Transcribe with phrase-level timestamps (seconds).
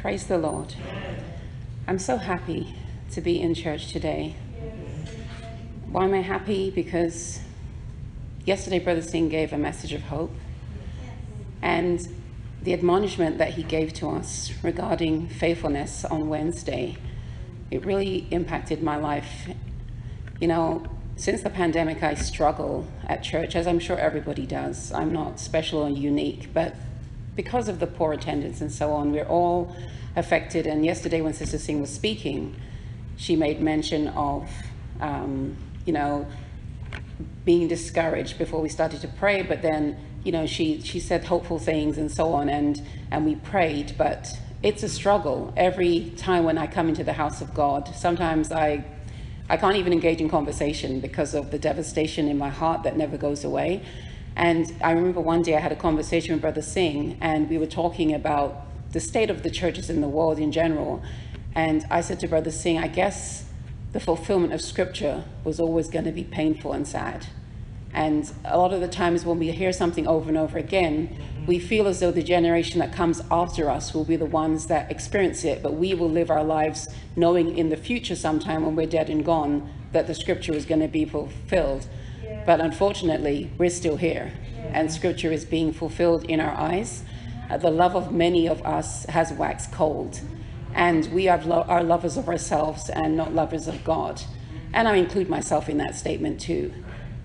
[0.00, 0.74] Praise the Lord.
[1.86, 2.74] I'm so happy
[3.10, 4.34] to be in church today.
[5.90, 6.70] Why am I happy?
[6.70, 7.40] Because
[8.46, 10.32] yesterday Brother Singh gave a message of hope.
[11.60, 12.08] And
[12.62, 16.96] the admonishment that he gave to us regarding faithfulness on Wednesday,
[17.70, 19.50] it really impacted my life.
[20.40, 20.86] You know,
[21.16, 24.92] since the pandemic, I struggle at church, as I'm sure everybody does.
[24.92, 26.74] I'm not special or unique, but
[27.36, 29.74] because of the poor attendance and so on, we're all
[30.16, 30.66] affected.
[30.66, 32.56] And yesterday, when Sister Singh was speaking,
[33.16, 34.50] she made mention of,
[35.00, 36.26] um, you know,
[37.44, 41.58] being discouraged before we started to pray, but then, you know, she, she said hopeful
[41.58, 46.58] things and so on, and, and we prayed, but it's a struggle every time when
[46.58, 47.94] I come into the house of God.
[47.94, 48.84] Sometimes I
[49.50, 53.16] I can't even engage in conversation because of the devastation in my heart that never
[53.16, 53.82] goes away.
[54.40, 57.66] And I remember one day I had a conversation with Brother Singh, and we were
[57.66, 61.02] talking about the state of the churches in the world in general.
[61.54, 63.44] And I said to Brother Singh, I guess
[63.92, 67.26] the fulfillment of scripture was always going to be painful and sad.
[67.92, 71.58] And a lot of the times when we hear something over and over again, we
[71.58, 75.44] feel as though the generation that comes after us will be the ones that experience
[75.44, 79.10] it, but we will live our lives knowing in the future sometime when we're dead
[79.10, 81.86] and gone that the scripture is going to be fulfilled.
[82.46, 84.32] But unfortunately, we're still here,
[84.72, 87.04] and scripture is being fulfilled in our eyes.
[87.50, 90.20] Uh, the love of many of us has waxed cold,
[90.74, 94.22] and we are, lo- are lovers of ourselves and not lovers of God.
[94.72, 96.72] And I include myself in that statement too.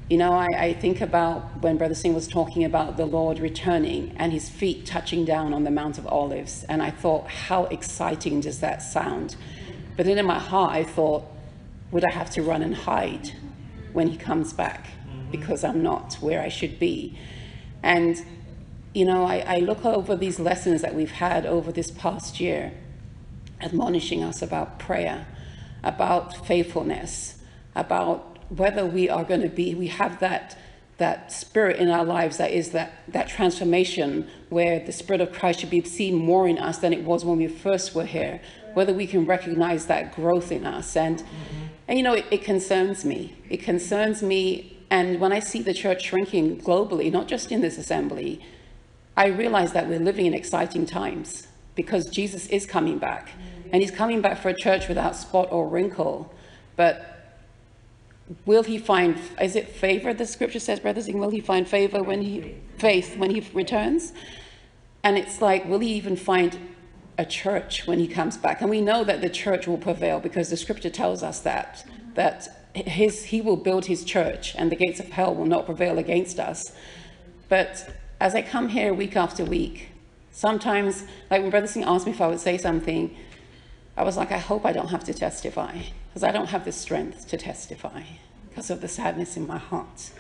[0.10, 4.14] You know, I, I, think about when Brother Singh was talking about the Lord returning
[4.18, 6.64] and his feet touching down on the Mount of Olives.
[6.70, 9.36] And I thought, how exciting does that sound?
[9.98, 11.24] But then in my heart, I thought,
[11.92, 13.32] would I have to run and hide
[13.94, 14.90] when he comes back?
[15.36, 17.18] Because I'm not where I should be.
[17.84, 18.24] And,
[18.94, 22.74] you know, I, I look over these lessons that we've had over this past year,
[23.62, 25.28] admonishing us about prayer,
[25.84, 27.40] about faithfulness,
[27.76, 30.58] about whether we are going to be, we have that
[30.98, 35.60] that spirit in our lives that is that that transformation where the spirit of Christ
[35.60, 38.40] should be seen more in us than it was when we first were here
[38.74, 41.66] whether we can recognize that growth in us and mm-hmm.
[41.88, 45.74] and you know it, it concerns me it concerns me and when I see the
[45.74, 48.42] church shrinking globally not just in this assembly
[49.18, 53.32] I realize that we're living in exciting times because Jesus is coming back
[53.72, 56.34] and he's coming back for a church without spot or wrinkle
[56.76, 57.16] but
[58.46, 60.14] will he find, is it favor?
[60.14, 64.14] The scripture says, Brother Singh, will he find favor when he, faith when he returns?
[65.04, 66.76] And it's like, will he even find
[67.18, 68.62] a church when he comes back?
[68.62, 71.86] And we know that the church will prevail because the scripture tells us that,
[72.16, 75.98] that his, he will build his church and the gates of hell will not prevail
[75.98, 76.72] against us.
[77.48, 79.90] But as I come here week after week,
[80.32, 83.16] sometimes, like when Brother Singh asked me if I would say something,
[83.98, 85.78] I was like, I hope I don't have to testify
[86.10, 88.04] because I don't have the strength to testify
[88.50, 90.12] because of the sadness in my heart.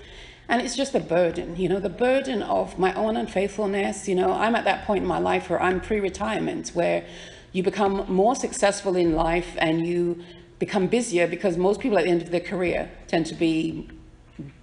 [0.47, 4.07] And it's just a burden, you know, the burden of my own unfaithfulness.
[4.07, 7.05] You know, I'm at that point in my life where I'm pre retirement, where
[7.51, 10.23] you become more successful in life and you
[10.59, 13.89] become busier because most people at the end of their career tend to be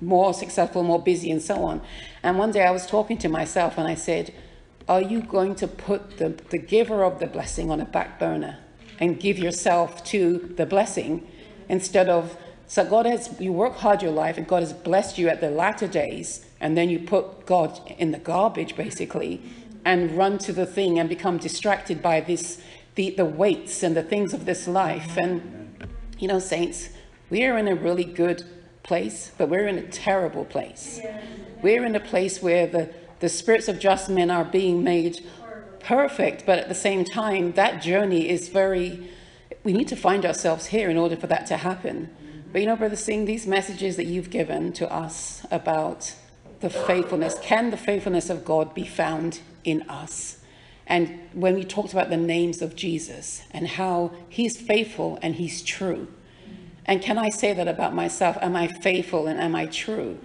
[0.01, 1.81] more successful, more busy, and so on.
[2.23, 4.35] And one day I was talking to myself and I said,
[4.89, 8.59] Are you going to put the, the giver of the blessing on a back burner?
[9.03, 11.27] and give yourself to the blessing
[11.69, 12.37] instead of
[12.69, 15.51] so God has you work hard your life and God has blessed you at the
[15.51, 19.43] latter days and then you put God in the garbage basically
[19.85, 22.63] and run to the thing and become distracted by this
[22.95, 25.62] the, the weights and the things of this life and
[26.23, 26.89] you know saints
[27.29, 28.43] we are in a really good
[28.83, 31.01] place but we're in a terrible place
[31.63, 35.21] we're in a place where the the spirits of just men are being made
[35.83, 39.11] perfect, but at the same time, that journey is very,
[39.65, 42.11] we need to find ourselves here in order for that to happen.
[42.53, 46.15] But you know, Brother Singh, these messages that you've given to us about
[46.61, 50.39] the faithfulness, can the faithfulness of God be found in us?
[50.87, 55.63] And when we talked about the names of Jesus and how he's faithful and he's
[55.63, 56.09] true.
[56.85, 58.37] And can I say that about myself?
[58.41, 60.19] Am I faithful and am I true?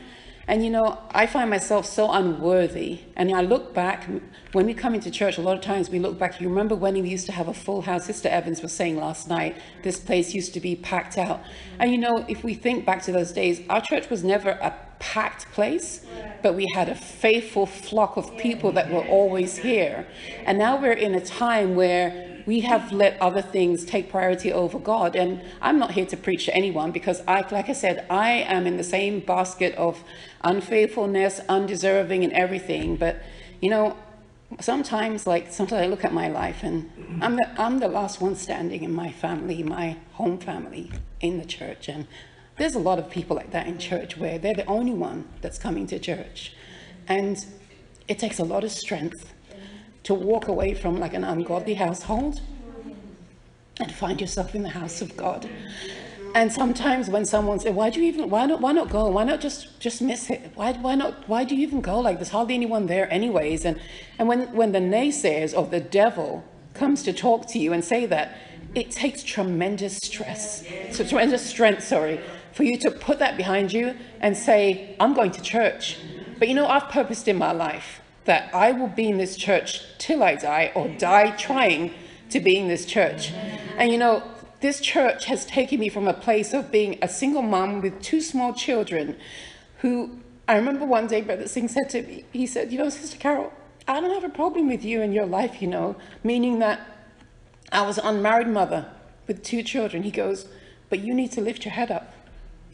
[0.47, 2.99] And you know, I find myself so unworthy.
[3.17, 4.09] And I look back,
[4.53, 6.39] when we come into church, a lot of times we look back.
[6.39, 8.05] You remember when we used to have a full house?
[8.05, 11.41] Sister Evans was saying last night, this place used to be packed out.
[11.79, 14.73] And you know, if we think back to those days, our church was never a
[14.99, 16.05] packed place,
[16.41, 20.07] but we had a faithful flock of people that were always here.
[20.45, 24.79] And now we're in a time where we have let other things take priority over
[24.79, 25.15] God.
[25.15, 28.65] And I'm not here to preach to anyone because I, like I said, I am
[28.65, 30.03] in the same basket of
[30.43, 32.95] unfaithfulness, undeserving and everything.
[32.95, 33.21] But,
[33.61, 33.97] you know,
[34.61, 36.89] sometimes, like, sometimes I look at my life and
[37.21, 40.89] I'm the, I'm the last one standing in my family, my home family
[41.19, 41.89] in the church.
[41.89, 42.07] And
[42.57, 45.57] there's a lot of people like that in church where they're the only one that's
[45.57, 46.53] coming to church.
[47.07, 47.43] And
[48.07, 49.33] it takes a lot of strength
[50.03, 52.41] to walk away from like an ungodly household
[53.79, 55.49] and find yourself in the house of God.
[56.33, 58.29] And sometimes when someone says, "Why do you even?
[58.29, 58.59] Why not?
[58.61, 59.07] Why not go?
[59.07, 60.51] Why not just just miss it?
[60.55, 61.27] Why why not?
[61.27, 61.99] Why do you even go?
[61.99, 63.79] Like there's hardly anyone there, anyways." And
[64.19, 66.43] and when when the naysayers of the devil
[66.73, 68.37] comes to talk to you and say that,
[68.75, 72.19] it takes tremendous stress, so tremendous strength, sorry,
[72.57, 75.99] for you to put that behind you and say, "I'm going to church."
[76.39, 79.69] But you know, I've purposed in my life that I will be in this church
[79.99, 81.93] till I die, or die trying
[82.31, 83.31] to be in this church.
[83.77, 84.23] And you know,
[84.59, 88.21] this church has taken me from a place of being a single mom with two
[88.21, 89.15] small children
[89.81, 93.17] who I remember one day Brother Singh said to me, he said, you know, Sister
[93.17, 93.51] Carol,
[93.87, 96.79] I don't have a problem with you and your life, you know, meaning that
[97.71, 98.89] I was an unmarried mother
[99.27, 100.03] with two children.
[100.03, 100.47] He goes,
[100.89, 102.13] but you need to lift your head up.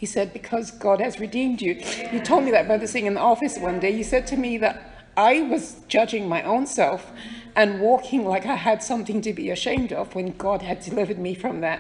[0.04, 1.82] He said, because God has redeemed you.
[2.12, 3.90] You told me that, Brother Singh, in the office one day.
[3.92, 7.10] You said to me that I was judging my own self
[7.56, 11.34] and walking like I had something to be ashamed of when God had delivered me
[11.34, 11.80] from that.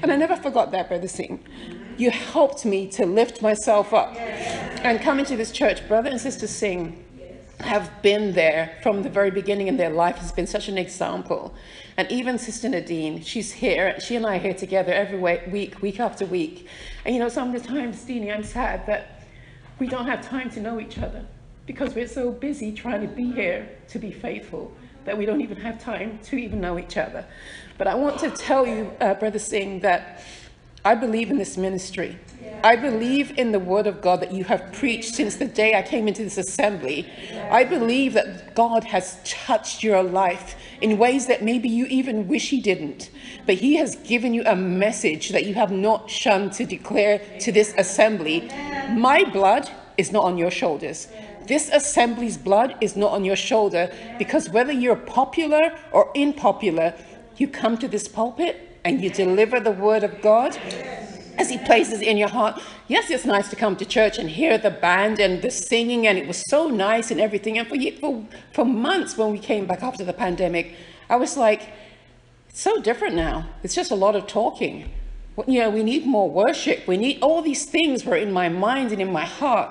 [0.00, 1.44] And I never forgot that, Brother Singh.
[1.98, 4.16] You helped me to lift myself up.
[4.16, 7.04] And coming to this church, Brother and Sister Singh
[7.60, 11.54] have been there from the very beginning in their life has been such an example.
[11.96, 13.98] And even Sister Nadine, she's here.
[13.98, 16.68] She and I are here together every week, week after week.
[17.04, 19.24] And you know, some of the times, Deanie, I'm sad that
[19.78, 21.24] we don't have time to know each other
[21.66, 24.72] because we're so busy trying to be here to be faithful
[25.04, 27.24] that we don't even have time to even know each other.
[27.76, 30.22] But I want to tell you, uh, Brother Singh, that
[30.84, 32.18] I believe in this ministry.
[32.64, 35.82] I believe in the word of God that you have preached since the day I
[35.82, 37.08] came into this assembly.
[37.50, 42.50] I believe that God has touched your life in ways that maybe you even wish
[42.50, 43.10] He didn't.
[43.46, 47.52] But He has given you a message that you have not shunned to declare to
[47.52, 48.50] this assembly.
[48.90, 51.08] My blood is not on your shoulders.
[51.46, 56.94] This assembly's blood is not on your shoulder because whether you're popular or unpopular,
[57.36, 60.58] you come to this pulpit and you deliver the word of God
[61.38, 62.60] as he places in your heart.
[62.88, 66.18] Yes, it's nice to come to church and hear the band and the singing, and
[66.18, 67.56] it was so nice and everything.
[67.58, 70.74] And for, for, for months when we came back after the pandemic,
[71.08, 71.70] I was like,
[72.48, 73.46] it's so different now.
[73.62, 74.90] It's just a lot of talking.
[75.46, 76.86] You know, we need more worship.
[76.88, 79.70] We need all these things were in my mind and in my heart.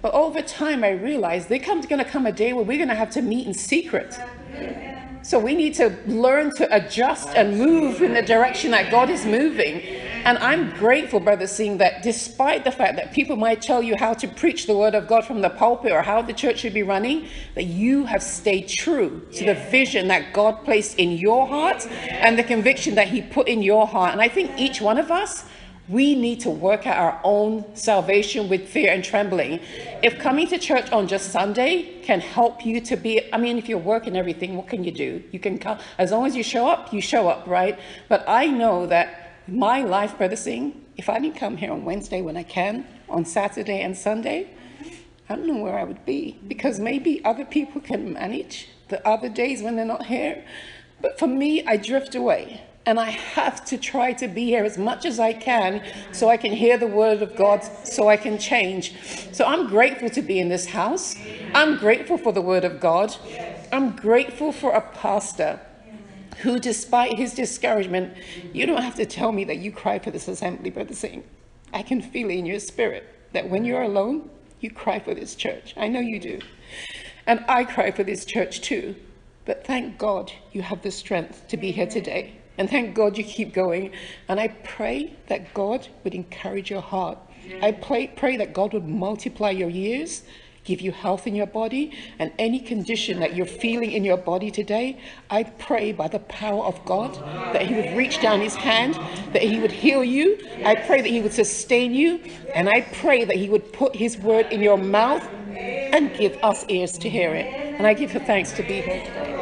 [0.00, 2.94] But over time, I realized there's going to come a day where we're going to
[2.94, 4.18] have to meet in secret.
[5.22, 9.24] So we need to learn to adjust and move in the direction that God is
[9.24, 9.82] moving.
[10.24, 14.14] And I'm grateful, brother, Singh that despite the fact that people might tell you how
[14.14, 16.84] to preach the word of God from the pulpit or how the church should be
[16.84, 17.26] running,
[17.56, 22.38] that you have stayed true to the vision that God placed in your heart and
[22.38, 24.12] the conviction that He put in your heart.
[24.12, 25.44] And I think each one of us
[25.88, 29.58] we need to work out our own salvation with fear and trembling.
[30.02, 33.68] If coming to church on just Sunday can help you to be, I mean, if
[33.68, 35.22] you're working everything, what can you do?
[35.32, 37.78] You can come, as long as you show up, you show up, right?
[38.08, 42.22] But I know that my life, Brother Singh, if I didn't come here on Wednesday
[42.22, 44.50] when I can, on Saturday and Sunday,
[45.28, 49.28] I don't know where I would be because maybe other people can manage the other
[49.28, 50.44] days when they're not here.
[51.00, 52.62] But for me, I drift away.
[52.84, 56.36] And I have to try to be here as much as I can so I
[56.36, 58.94] can hear the word of God, so I can change.
[59.32, 61.16] So I'm grateful to be in this house.
[61.54, 63.14] I'm grateful for the word of God.
[63.72, 65.60] I'm grateful for a pastor
[66.42, 68.14] who, despite his discouragement,
[68.52, 71.24] you don't have to tell me that you cry for this assembly, Brother Singh.
[71.72, 74.28] I can feel it in your spirit that when you're alone,
[74.60, 75.74] you cry for this church.
[75.76, 76.40] I know you do.
[77.26, 78.96] And I cry for this church too.
[79.44, 82.34] But thank God you have the strength to be here today.
[82.58, 83.92] And thank God you keep going.
[84.28, 87.18] And I pray that God would encourage your heart.
[87.60, 90.22] I pray, pray that God would multiply your years,
[90.64, 94.50] give you health in your body, and any condition that you're feeling in your body
[94.50, 97.14] today, I pray by the power of God
[97.52, 98.94] that He would reach down His hand,
[99.32, 100.38] that He would heal you.
[100.64, 102.20] I pray that He would sustain you,
[102.54, 105.26] and I pray that He would put His word in your mouth
[105.56, 107.46] and give us ears to hear it.
[107.46, 109.38] And I give Her thanks to be here today.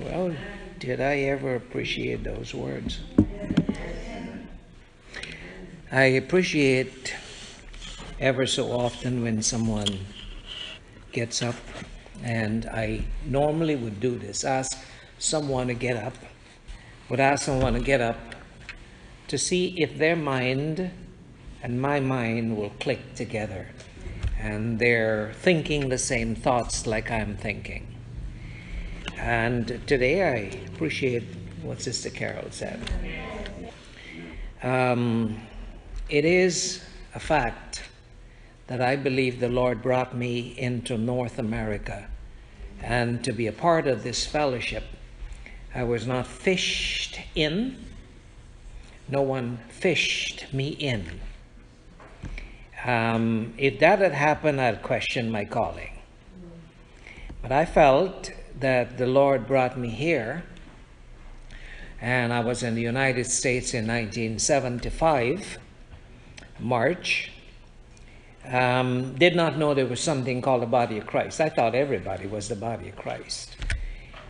[0.00, 0.34] Well,
[0.78, 3.00] did I ever appreciate those words?
[5.92, 7.16] I appreciate
[8.20, 10.06] ever so often when someone
[11.10, 11.56] gets up,
[12.22, 14.78] and I normally would do this ask
[15.18, 16.14] someone to get up,
[17.08, 18.36] would ask someone to get up
[19.26, 20.92] to see if their mind
[21.60, 23.66] and my mind will click together.
[24.38, 27.88] And they're thinking the same thoughts like I'm thinking.
[29.16, 31.24] And today I appreciate
[31.62, 32.80] what Sister Carol said.
[34.62, 35.40] Um,
[36.10, 36.82] it is
[37.14, 37.84] a fact
[38.66, 42.08] that I believe the Lord brought me into North America
[42.82, 44.84] and to be a part of this fellowship.
[45.74, 47.76] I was not fished in,
[49.08, 51.20] no one fished me in.
[52.84, 55.98] Um, if that had happened, I'd question my calling.
[57.42, 60.42] But I felt that the Lord brought me here,
[62.00, 65.58] and I was in the United States in 1975,
[66.62, 67.30] March.
[68.46, 71.40] Um, did not know there was something called the body of Christ.
[71.40, 73.56] I thought everybody was the body of Christ.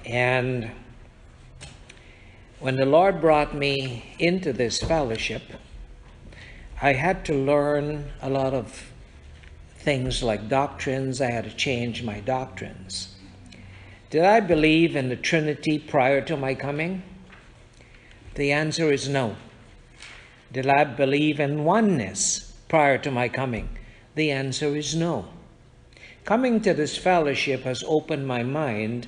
[0.05, 0.71] And
[2.59, 5.43] when the Lord brought me into this fellowship,
[6.83, 8.91] I had to learn a lot of
[9.77, 11.21] things like doctrines.
[11.21, 13.17] I had to change my doctrines.
[14.11, 17.03] Did I believe in the Trinity prior to my coming?
[18.35, 19.37] The answer is no.
[20.53, 23.69] Did I believe in oneness prior to my coming?
[24.17, 25.29] The answer is no.
[26.25, 29.07] Coming to this fellowship has opened my mind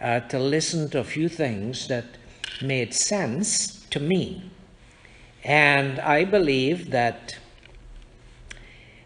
[0.00, 2.04] uh, to listen to a few things that
[2.60, 4.50] made sense to me.
[5.44, 7.38] And I believe that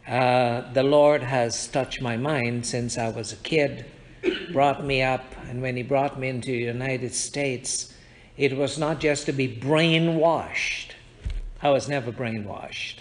[0.07, 3.85] uh, the Lord has touched my mind since I was a kid,
[4.53, 7.95] brought me up, and when He brought me into the United States,
[8.37, 10.94] it was not just to be brainwashed.
[11.65, 12.97] I was never brainwashed.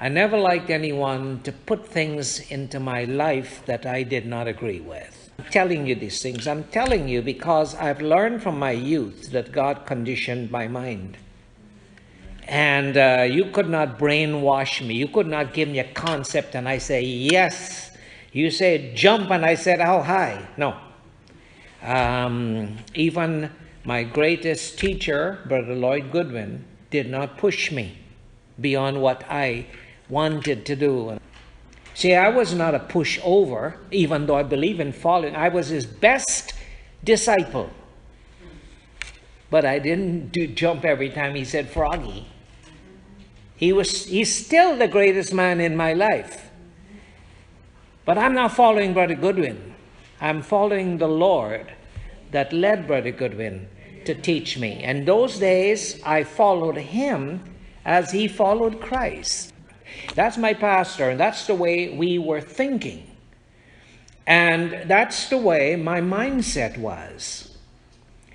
[0.00, 4.78] I never liked anyone to put things into my life that I did not agree
[4.78, 5.32] with.
[5.40, 6.46] I'm telling you these things.
[6.46, 11.16] I'm telling you because I've learned from my youth that God conditioned my mind.
[12.46, 14.94] And uh, you could not brainwash me.
[14.94, 17.90] You could not give me a concept and I say, yes.
[18.32, 20.46] You say, jump, and I said, how high?
[20.56, 20.76] No.
[21.82, 23.50] Um, even
[23.82, 27.98] my greatest teacher, Brother Lloyd Goodwin, did not push me
[28.60, 29.66] beyond what I
[30.08, 31.18] wanted to do.
[31.94, 35.36] See, I was not a pushover, even though I believe in following.
[35.36, 36.54] I was his best
[37.04, 37.70] disciple.
[39.50, 42.26] But I didn't do jump every time he said froggy.
[43.56, 46.50] He was he's still the greatest man in my life.
[48.04, 49.74] But I'm not following Brother Goodwin.
[50.20, 51.72] I'm following the Lord
[52.30, 53.68] that led Brother Goodwin
[54.06, 54.82] to teach me.
[54.82, 57.42] And those days I followed him
[57.84, 59.52] as he followed Christ.
[60.14, 63.06] That's my pastor, and that's the way we were thinking.
[64.26, 67.56] And that's the way my mindset was.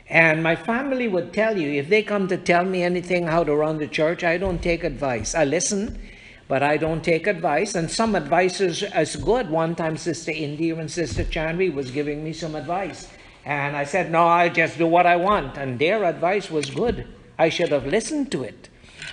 [0.10, 3.56] And my family would tell you if they come to tell me anything how to
[3.56, 5.34] run the church, I don't take advice.
[5.34, 6.00] I listen,
[6.48, 7.76] but I don't take advice.
[7.76, 9.50] And some advice is, is good.
[9.50, 13.08] One time, Sister India and Sister Chandri was giving me some advice.
[13.46, 15.58] And I said, No, I'll just do what I want.
[15.58, 17.08] And their advice was good.
[17.38, 18.70] I should have listened to it.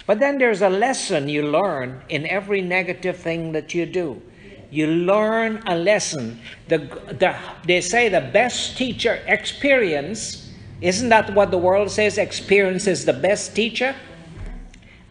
[0.06, 4.22] But then there's a lesson you learn in every negative thing that you do.
[4.70, 6.40] You learn a lesson.
[6.68, 7.36] The, the,
[7.66, 10.48] they say the best teacher experience
[10.82, 12.18] isn't that what the world says?
[12.18, 13.94] Experience is the best teacher?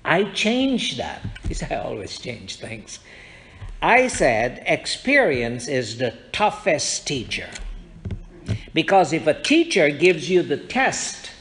[0.04, 1.22] I changed that.
[1.72, 3.00] I always change things.
[3.82, 7.50] I said experience is the toughest teacher.
[8.74, 11.32] Because if a teacher gives you the test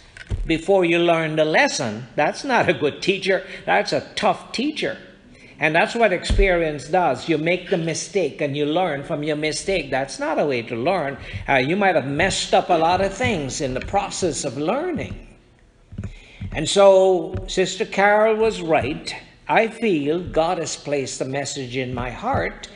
[0.46, 3.46] before you learn the lesson, that's not a good teacher.
[3.66, 4.98] That's a tough teacher.
[5.60, 7.28] And that's what experience does.
[7.28, 9.90] You make the mistake and you learn from your mistake.
[9.90, 11.18] That's not a way to learn.
[11.46, 15.28] Uh, you might have messed up a lot of things in the process of learning.
[16.52, 19.14] And so, Sister Carol was right.
[19.46, 22.68] I feel God has placed a message in my heart.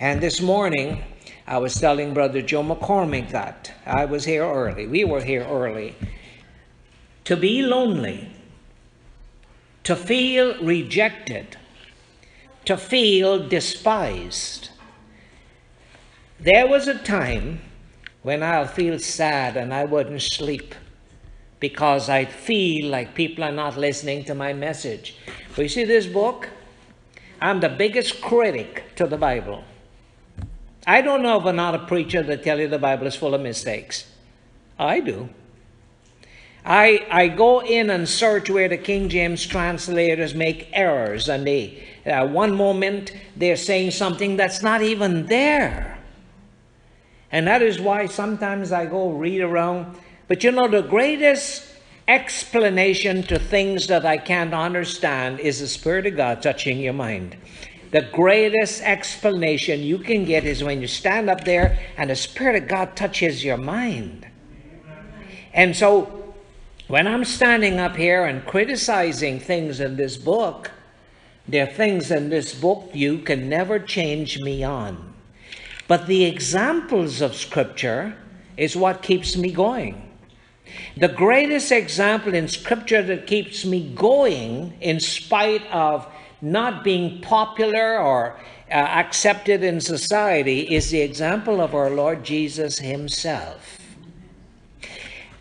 [0.00, 1.04] And this morning,
[1.50, 3.72] I was telling Brother Joe McCormick that.
[3.84, 4.86] I was here early.
[4.86, 5.96] We were here early.
[7.24, 8.30] To be lonely,
[9.82, 11.56] to feel rejected,
[12.66, 14.70] to feel despised.
[16.38, 17.62] There was a time
[18.22, 20.76] when I'll feel sad and I wouldn't sleep
[21.58, 25.16] because I feel like people are not listening to my message.
[25.56, 26.48] But you see this book?
[27.40, 29.64] I'm the biggest critic to the Bible.
[30.86, 34.06] I don't know of another preacher that tell you the Bible is full of mistakes.
[34.78, 35.28] I do.
[36.64, 41.82] I, I go in and search where the King James translators make errors and they
[42.06, 45.98] uh, one moment they're saying something that's not even there.
[47.32, 49.96] And that is why sometimes I go read around.
[50.28, 51.66] But you know, the greatest
[52.08, 57.36] explanation to things that I can't understand is the Spirit of God touching your mind.
[57.90, 62.62] The greatest explanation you can get is when you stand up there and the Spirit
[62.62, 64.26] of God touches your mind.
[65.52, 66.34] And so,
[66.86, 70.70] when I'm standing up here and criticizing things in this book,
[71.48, 75.12] there are things in this book you can never change me on.
[75.88, 78.16] But the examples of Scripture
[78.56, 80.08] is what keeps me going.
[80.96, 86.06] The greatest example in Scripture that keeps me going in spite of
[86.42, 88.38] not being popular or
[88.70, 93.78] uh, accepted in society is the example of our Lord Jesus Himself.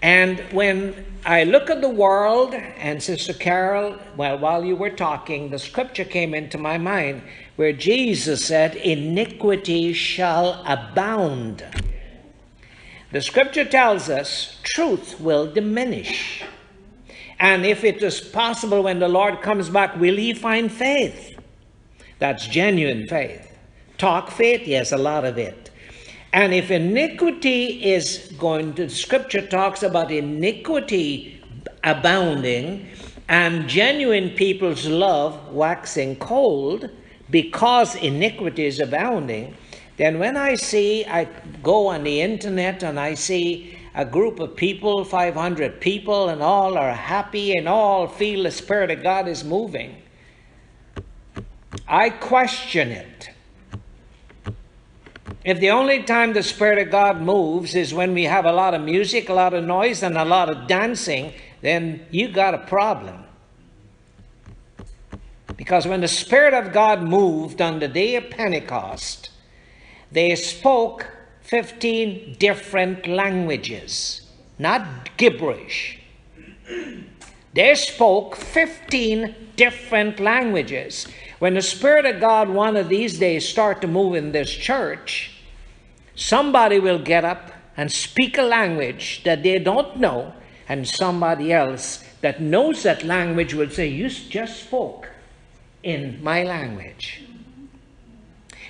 [0.02, 5.50] And when I look at the world, and Sister Carol, well, while you were talking,
[5.50, 7.22] the scripture came into my mind
[7.58, 11.66] where Jesus said, Iniquity shall abound.
[13.12, 16.44] The scripture tells us truth will diminish.
[17.40, 21.40] And if it is possible when the Lord comes back, will he find faith?
[22.20, 23.58] That's genuine faith.
[23.98, 24.68] Talk faith?
[24.68, 25.72] Yes, a lot of it.
[26.34, 31.42] And if iniquity is going to, scripture talks about iniquity
[31.84, 32.88] abounding
[33.28, 36.90] and genuine people's love waxing cold
[37.30, 39.56] because iniquity is abounding,
[39.98, 41.26] then when I see, I
[41.64, 46.78] go on the internet and I see a group of people, 500 people, and all
[46.78, 50.02] are happy and all feel the Spirit of God is moving.
[51.88, 53.30] I question it.
[55.44, 58.74] If the only time the Spirit of God moves is when we have a lot
[58.74, 62.60] of music, a lot of noise, and a lot of dancing, then you got a
[62.60, 63.24] problem.
[65.56, 69.30] Because when the Spirit of God moved on the day of Pentecost,
[70.12, 71.08] they spoke
[71.50, 74.22] 15 different languages,
[74.60, 76.00] not gibberish.
[77.56, 81.08] They spoke 15 different languages.
[81.40, 85.32] When the Spirit of God one of these days start to move in this church,
[86.14, 90.34] somebody will get up and speak a language that they don't know,
[90.68, 95.10] and somebody else that knows that language will say, You just spoke
[95.82, 97.24] in my language.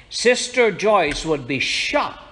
[0.09, 2.28] Sister Joyce would be shocked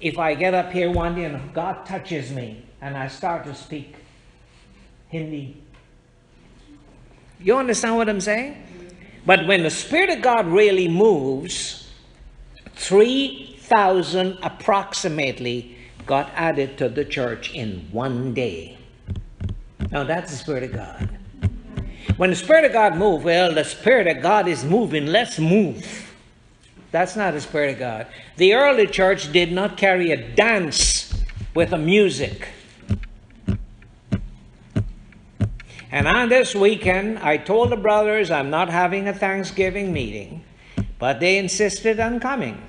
[0.00, 3.54] if I get up here one day and God touches me and I start to
[3.54, 3.96] speak
[5.08, 5.62] Hindi.
[7.40, 8.62] You understand what I'm saying?
[9.24, 11.88] But when the Spirit of God really moves,
[12.76, 18.78] 3,000 approximately got added to the church in one day.
[19.90, 21.18] Now that's the Spirit of God.
[22.16, 26.07] When the Spirit of God moves, well, the Spirit of God is moving, let's move.
[26.90, 28.06] That's not the Spirit of God.
[28.36, 31.12] The early church did not carry a dance
[31.54, 32.48] with a music.
[35.90, 40.44] And on this weekend, I told the brothers I'm not having a Thanksgiving meeting,
[40.98, 42.62] but they insisted on coming.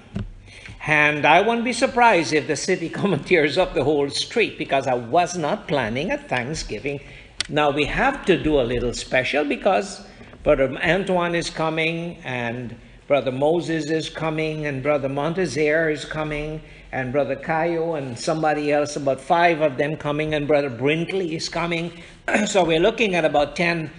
[0.88, 4.58] And I wouldn't be surprised if the city come and tears up the whole street
[4.58, 7.02] because I was not planning a Thanksgiving.
[7.50, 10.02] Now we have to do a little special because
[10.44, 12.76] Brother Antoine is coming and
[13.10, 18.98] Brother Moses is coming, and Brother Montezir is coming, and Brother Cayo, and somebody else,
[18.98, 22.04] about five of them coming, and Brother Brinkley is coming.
[22.46, 23.90] so we're looking at about 10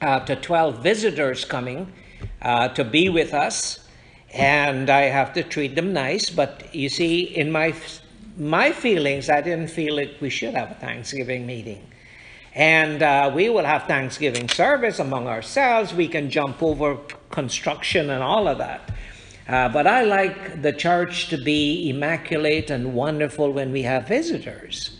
[0.00, 1.92] uh, to 12 visitors coming
[2.40, 3.86] uh, to be with us,
[4.32, 6.30] and I have to treat them nice.
[6.30, 7.74] But you see, in my
[8.38, 11.86] my feelings, I didn't feel like we should have a Thanksgiving meeting.
[12.54, 15.92] And uh, we will have Thanksgiving service among ourselves.
[15.92, 16.96] We can jump over
[17.30, 18.90] construction and all of that.
[19.48, 24.96] Uh, but I like the church to be immaculate and wonderful when we have visitors.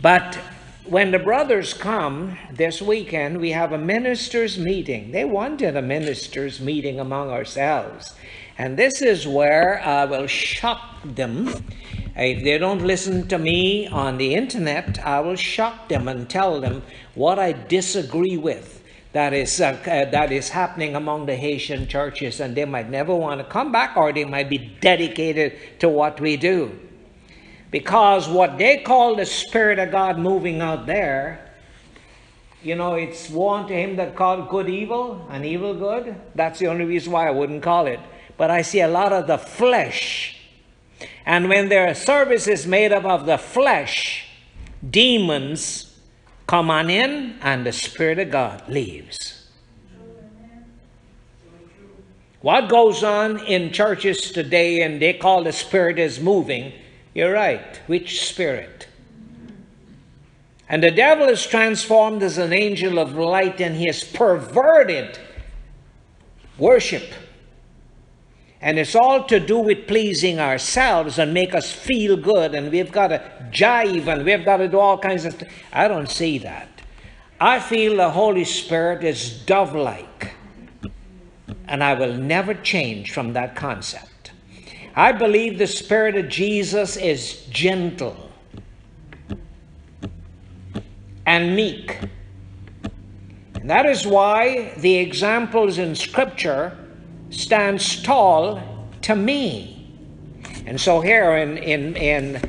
[0.00, 0.38] But
[0.84, 5.12] when the brothers come this weekend, we have a ministers' meeting.
[5.12, 8.14] They wanted a ministers' meeting among ourselves.
[8.56, 11.48] And this is where I will shock them.
[12.16, 16.60] If they don't listen to me on the internet, I will shock them and tell
[16.60, 16.82] them
[17.14, 18.77] what I disagree with
[19.12, 23.14] that is, uh, uh, that is happening among the Haitian churches, and they might never
[23.14, 26.78] want to come back or they might be dedicated to what we do.
[27.70, 31.52] Because what they call the Spirit of God moving out there,
[32.62, 36.14] you know, it's one to him that called good evil and evil good.
[36.34, 38.00] That's the only reason why I wouldn't call it.
[38.36, 40.38] But I see a lot of the flesh.
[41.24, 44.26] And when their service is made up of the flesh,
[44.88, 45.87] demons
[46.48, 49.46] come on in, and the Spirit of God leaves.
[52.40, 56.72] What goes on in churches today, and they call the Spirit is moving,
[57.14, 57.80] you're right.
[57.86, 58.88] Which Spirit?
[60.68, 65.18] And the devil is transformed as an angel of light and he has perverted
[66.58, 67.10] worship.
[68.60, 72.90] And it's all to do with pleasing ourselves and make us feel good, and we've
[72.90, 75.40] got to jive and we've got to do all kinds of.
[75.72, 76.68] I don't see that.
[77.40, 80.34] I feel the Holy Spirit is dove like,
[81.68, 84.32] and I will never change from that concept.
[84.96, 88.28] I believe the Spirit of Jesus is gentle
[91.24, 91.96] and meek.
[93.54, 96.76] And that is why the examples in Scripture
[97.30, 98.62] stands tall
[99.02, 99.74] to me.
[100.66, 102.42] And so here in, in, in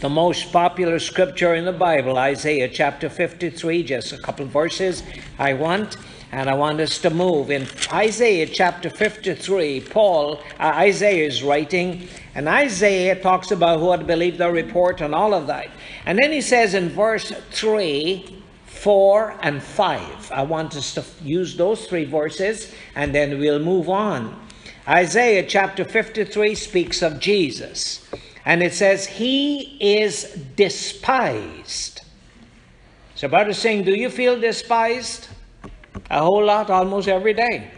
[0.00, 5.02] the most popular scripture in the Bible, Isaiah chapter 53, just a couple verses
[5.38, 5.96] I want,
[6.32, 7.50] and I want us to move.
[7.50, 14.06] In Isaiah chapter 53, Paul, uh, Isaiah is writing, and Isaiah talks about who had
[14.06, 15.68] believed the report and all of that.
[16.06, 18.43] And then he says in verse 3,
[18.84, 20.30] 4 and 5.
[20.30, 24.38] I want us to use those three verses and then we'll move on.
[24.86, 28.06] Isaiah chapter 53 speaks of Jesus
[28.44, 32.02] and it says, He is despised.
[33.14, 35.28] So, brother Singh, Do you feel despised?
[36.10, 37.70] A whole lot, almost every day.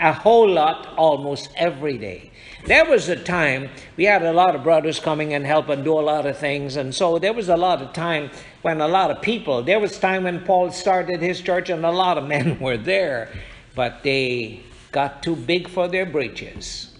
[0.00, 2.32] A whole lot, almost every day.
[2.66, 5.98] There was a time we had a lot of brothers coming and help and do
[5.98, 8.30] a lot of things, and so there was a lot of time
[8.62, 9.62] when a lot of people.
[9.62, 13.28] There was time when Paul started his church, and a lot of men were there,
[13.74, 16.96] but they got too big for their breeches.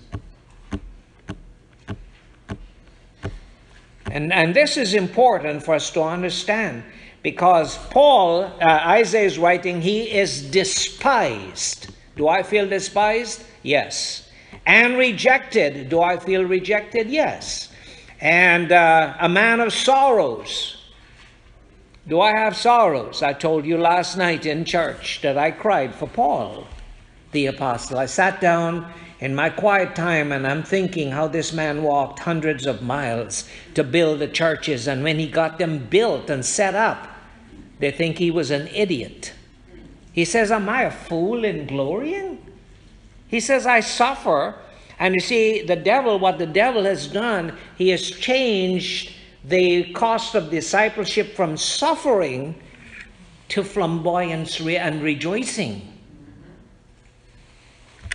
[4.11, 6.85] And, and this is important for us to understand
[7.23, 11.89] because Paul, uh, Isaiah is writing, he is despised.
[12.17, 13.43] Do I feel despised?
[13.63, 14.24] Yes
[14.67, 15.89] and rejected.
[15.89, 17.09] Do I feel rejected?
[17.11, 17.71] Yes.
[18.21, 20.85] And uh, a man of sorrows.
[22.07, 23.23] Do I have sorrows?
[23.23, 26.67] I told you last night in church that I cried for Paul,
[27.33, 27.99] the apostle.
[27.99, 32.67] I sat down in my quiet time and I'm thinking how this man walked hundreds
[32.67, 37.09] of miles to build the churches, and when he got them built and set up,
[37.79, 39.33] they think he was an idiot.
[40.13, 42.54] He says, Am I a fool in glorying?
[43.35, 44.55] He says, I suffer.
[45.01, 49.13] And you see, the devil, what the devil has done, he has changed
[49.45, 52.55] the cost of discipleship from suffering
[53.49, 55.99] to flamboyance and rejoicing.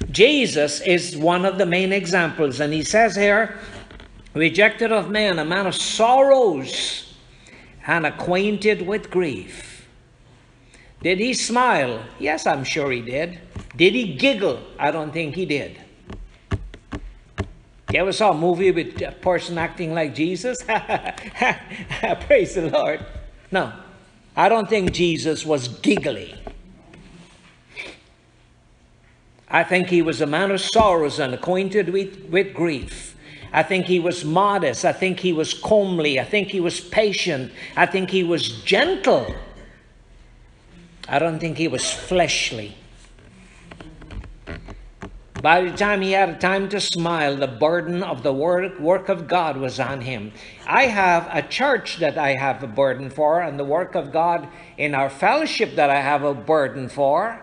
[0.10, 3.60] Jesus is one of the main examples, and he says here,
[4.34, 7.14] rejected of men, a man of sorrows
[7.86, 9.86] and acquainted with grief.
[11.04, 12.06] Did he smile?
[12.20, 13.38] Yes, I'm sure he did.
[13.80, 14.60] Did he giggle?
[14.78, 15.80] I don't think he did.
[17.94, 20.58] You ever saw a movie with a person acting like Jesus?
[22.28, 23.06] Praise the Lord.
[23.52, 23.72] No,
[24.36, 26.36] I don't think Jesus was giggly.
[29.48, 33.16] I think he was a man of sorrows and acquainted with, with grief.
[33.54, 34.84] I think he was modest.
[34.84, 36.20] I think he was comely.
[36.20, 37.54] I think he was patient.
[37.78, 39.34] I think he was gentle.
[41.08, 42.76] I don't think he was fleshly.
[45.42, 49.28] By the time he had time to smile, the burden of the work, work of
[49.28, 50.34] God was on him.
[50.68, 54.50] I have a church that I have a burden for, and the work of God
[54.78, 57.42] in our fellowship that I have a burden for.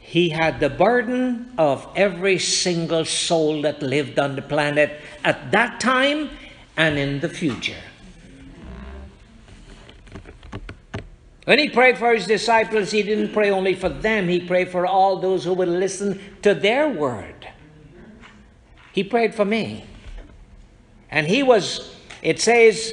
[0.00, 5.80] He had the burden of every single soul that lived on the planet at that
[5.80, 6.30] time
[6.76, 7.87] and in the future.
[11.48, 14.86] When he prayed for his disciples, he didn't pray only for them, he prayed for
[14.86, 17.48] all those who would listen to their word.
[18.92, 19.86] He prayed for me.
[21.10, 22.92] And he was, it says,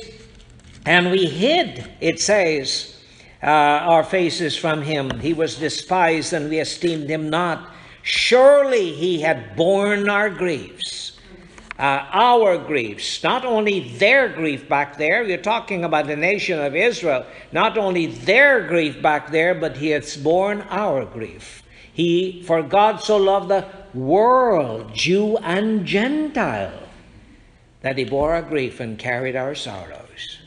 [0.85, 2.97] and we hid, it says,
[3.43, 5.19] uh, our faces from him.
[5.19, 7.73] He was despised and we esteemed him not.
[8.03, 11.14] Surely he had borne our griefs
[11.77, 16.75] uh, our griefs, not only their grief back there, you're talking about the nation of
[16.75, 21.63] Israel, not only their grief back there, but he has borne our grief.
[21.91, 26.83] He, for God so loved the world, Jew and Gentile,
[27.81, 30.39] that he bore our grief and carried our sorrows.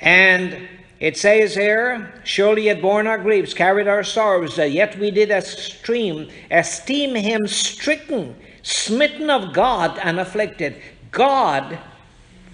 [0.00, 5.12] And it says here, surely he had borne our griefs, carried our sorrows, yet we
[5.12, 10.76] did esteem, esteem him stricken smitten of God and afflicted.
[11.10, 11.78] God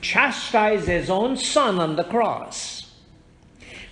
[0.00, 2.92] chastised his own son on the cross.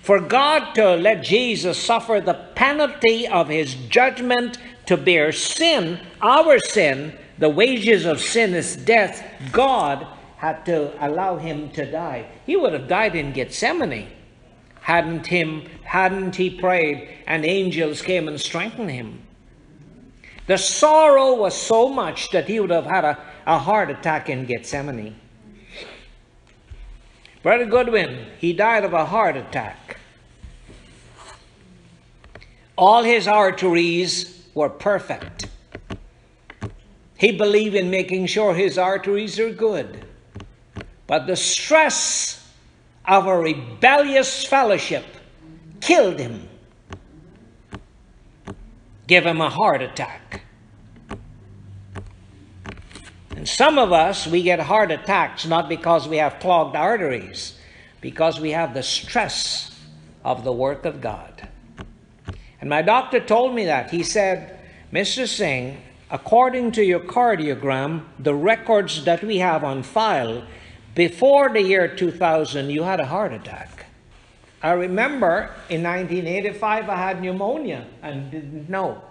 [0.03, 6.59] For God to let Jesus suffer the penalty of his judgment to bear sin, our
[6.59, 12.27] sin, the wages of sin is death, God had to allow him to die.
[12.45, 14.09] He would have died in Gethsemane
[14.83, 19.23] hadn't him hadn't he prayed and angels came and strengthened him.
[20.47, 24.45] The sorrow was so much that he would have had a, a heart attack in
[24.45, 25.17] Gethsemane.
[27.43, 29.99] Brother Goodwin, he died of a heart attack.
[32.77, 35.49] All his arteries were perfect.
[37.17, 40.05] He believed in making sure his arteries are good.
[41.07, 42.53] But the stress
[43.07, 45.05] of a rebellious fellowship
[45.81, 46.49] killed him,
[49.13, 50.41] give him a heart attack.
[53.37, 57.59] And some of us, we get heart attacks not because we have clogged arteries,
[58.01, 59.79] because we have the stress
[60.25, 61.47] of the work of God.
[62.59, 63.91] And my doctor told me that.
[63.91, 64.59] He said,
[64.91, 65.29] Mr.
[65.29, 65.77] Singh,
[66.11, 70.43] according to your cardiogram, the records that we have on file,
[70.95, 73.72] before the year 2000, you had a heart attack.
[74.63, 79.03] I remember in 1985, I had pneumonia and didn't know.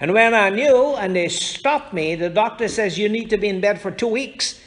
[0.00, 3.48] And when I knew and they stopped me, the doctor says, You need to be
[3.48, 4.60] in bed for two weeks.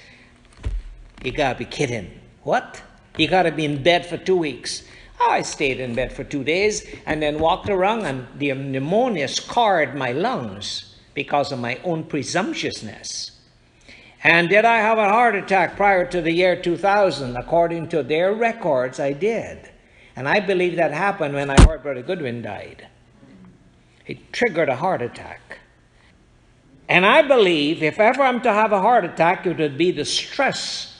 [1.23, 2.19] You gotta be kidding.
[2.43, 2.81] What?
[3.17, 4.83] You gotta be in bed for two weeks.
[5.19, 9.95] I stayed in bed for two days and then walked around, and the pneumonia scarred
[9.95, 13.30] my lungs because of my own presumptuousness.
[14.23, 17.35] And did I have a heart attack prior to the year 2000?
[17.35, 19.69] According to their records, I did.
[20.15, 22.87] And I believe that happened when I heard Brother Goodwin died.
[24.05, 25.59] It triggered a heart attack.
[26.87, 30.05] And I believe if ever I'm to have a heart attack, it would be the
[30.05, 30.99] stress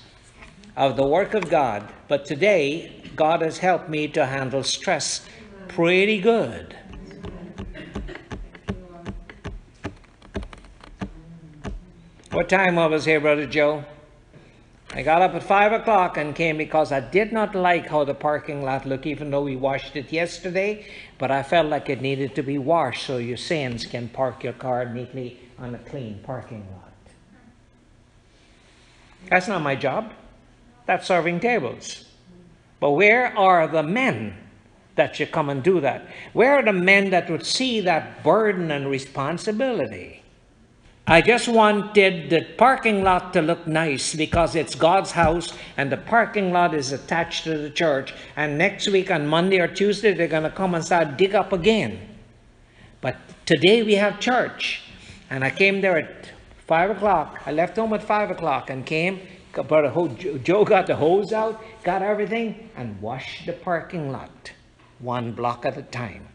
[0.75, 1.91] of the work of God.
[2.07, 5.25] But today, God has helped me to handle stress
[5.67, 6.75] pretty good.
[12.31, 13.83] What time was here, Brother Joe?
[14.93, 18.13] I got up at 5 o'clock and came because I did not like how the
[18.13, 20.85] parking lot looked, even though we washed it yesterday.
[21.17, 24.53] But I felt like it needed to be washed so your saints can park your
[24.53, 26.93] car neatly on a clean parking lot.
[29.29, 30.13] That's not my job.
[30.85, 32.05] That's serving tables.
[32.79, 34.37] But where are the men
[34.95, 36.07] that should come and do that?
[36.31, 40.20] Where are the men that would see that burden and responsibility?
[41.07, 45.97] I just wanted the parking lot to look nice because it's God's house and the
[45.97, 48.13] parking lot is attached to the church.
[48.35, 51.51] And next week on Monday or Tuesday, they're going to come and start dig up
[51.51, 51.99] again.
[53.01, 54.83] But today we have church.
[55.29, 56.29] And I came there at
[56.67, 57.41] 5 o'clock.
[57.45, 59.19] I left home at 5 o'clock and came.
[59.53, 59.91] Brother
[60.43, 64.51] Joe got the hose out, got everything, and washed the parking lot
[64.99, 66.27] one block at a time.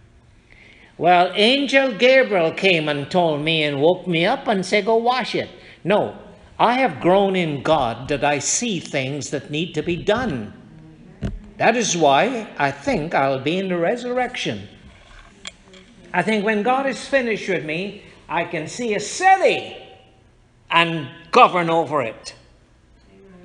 [0.99, 5.35] Well, Angel Gabriel came and told me and woke me up and said, Go wash
[5.35, 5.51] it.
[5.85, 6.17] No,
[6.59, 10.55] I have grown in God that I see things that need to be done.
[11.59, 14.69] That is why I think I'll be in the resurrection.
[16.15, 19.77] I think when God is finished with me, I can see a city
[20.71, 22.35] and govern over it.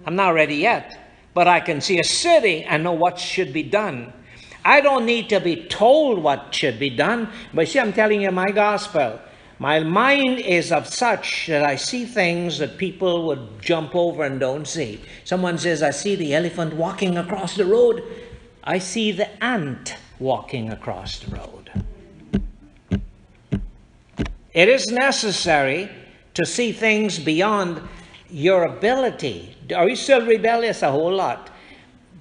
[0.06, 0.98] I'm not ready yet,
[1.34, 4.14] but I can see a city and know what should be done.
[4.64, 8.32] I don't need to be told what should be done, but see, I'm telling you
[8.32, 9.20] my gospel.
[9.62, 14.40] My mind is of such that I see things that people would jump over and
[14.40, 15.00] don't see.
[15.24, 18.04] Someone says, I see the elephant walking across the road.
[18.64, 21.72] I see the ant walking across the road.
[24.52, 25.92] It is necessary
[26.34, 27.82] to see things beyond
[28.32, 29.56] your ability.
[29.76, 30.82] Are you still rebellious?
[30.82, 31.51] A whole lot.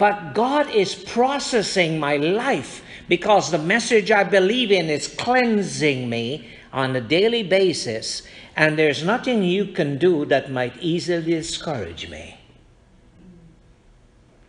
[0.01, 6.49] But God is processing my life because the message I believe in is cleansing me
[6.73, 8.23] on a daily basis,
[8.55, 12.39] and there's nothing you can do that might easily discourage me.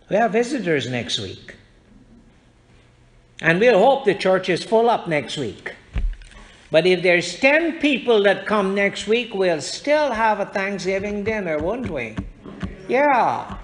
[0.09, 1.57] We have visitors next week.
[3.43, 5.75] And we'll hope the church is full up next week.
[6.71, 11.59] But if there's 10 people that come next week, we'll still have a Thanksgiving dinner,
[11.59, 12.17] won't we?
[12.89, 13.59] Yeah.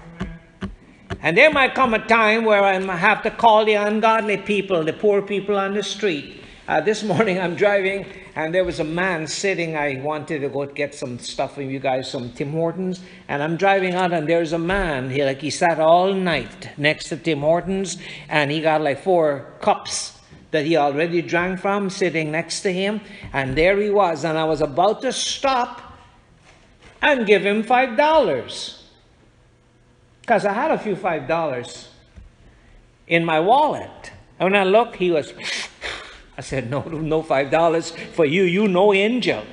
[1.21, 4.93] And there might come a time where I have to call the ungodly people, the
[4.93, 6.41] poor people on the street.
[6.65, 8.05] Uh, this morning I'm driving
[8.35, 9.75] and there was a man sitting.
[9.75, 13.01] I wanted to go get some stuff from you guys, some Tim Hortons.
[13.27, 15.09] And I'm driving out and there's a man.
[15.09, 17.97] He like he sat all night next to Tim Hortons
[18.29, 20.17] and he got like four cups
[20.51, 23.01] that he already drank from sitting next to him.
[23.33, 24.23] And there he was.
[24.23, 25.81] And I was about to stop
[27.01, 28.78] and give him five dollars.
[30.29, 31.89] Because I had a few five dollars
[33.07, 34.11] in my wallet.
[34.37, 35.33] And when I looked, he was,
[36.37, 38.43] I said, no, no five dollars for you.
[38.43, 39.43] You no angel.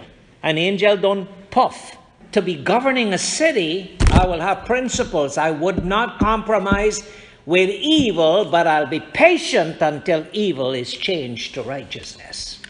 [0.42, 1.96] An angel don't puff.
[2.32, 5.38] To be governing a city, I will have principles.
[5.38, 7.08] I would not compromise
[7.46, 12.60] with evil, but I'll be patient until evil is changed to righteousness.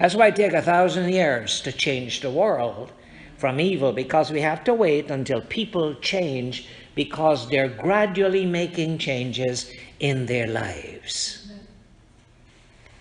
[0.00, 2.90] That's why it takes a thousand years to change the world
[3.36, 9.72] from evil, because we have to wait until people change because they're gradually making changes
[10.00, 11.50] in their lives.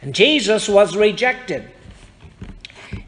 [0.01, 1.69] And Jesus was rejected.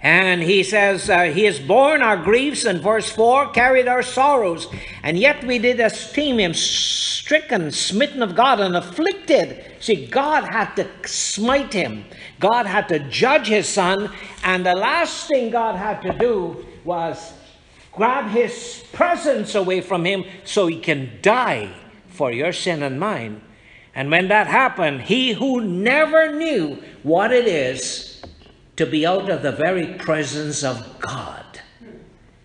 [0.03, 4.67] And he says, uh, He has borne our griefs, in verse 4, carried our sorrows,
[5.03, 9.63] and yet we did esteem him stricken, smitten of God, and afflicted.
[9.79, 12.05] See, God had to smite him,
[12.39, 14.11] God had to judge his son,
[14.43, 17.33] and the last thing God had to do was
[17.91, 21.73] grab his presence away from him so he can die
[22.07, 23.41] for your sin and mine.
[23.93, 28.23] And when that happened, he who never knew what it is
[28.77, 31.61] to be out of the very presence of God,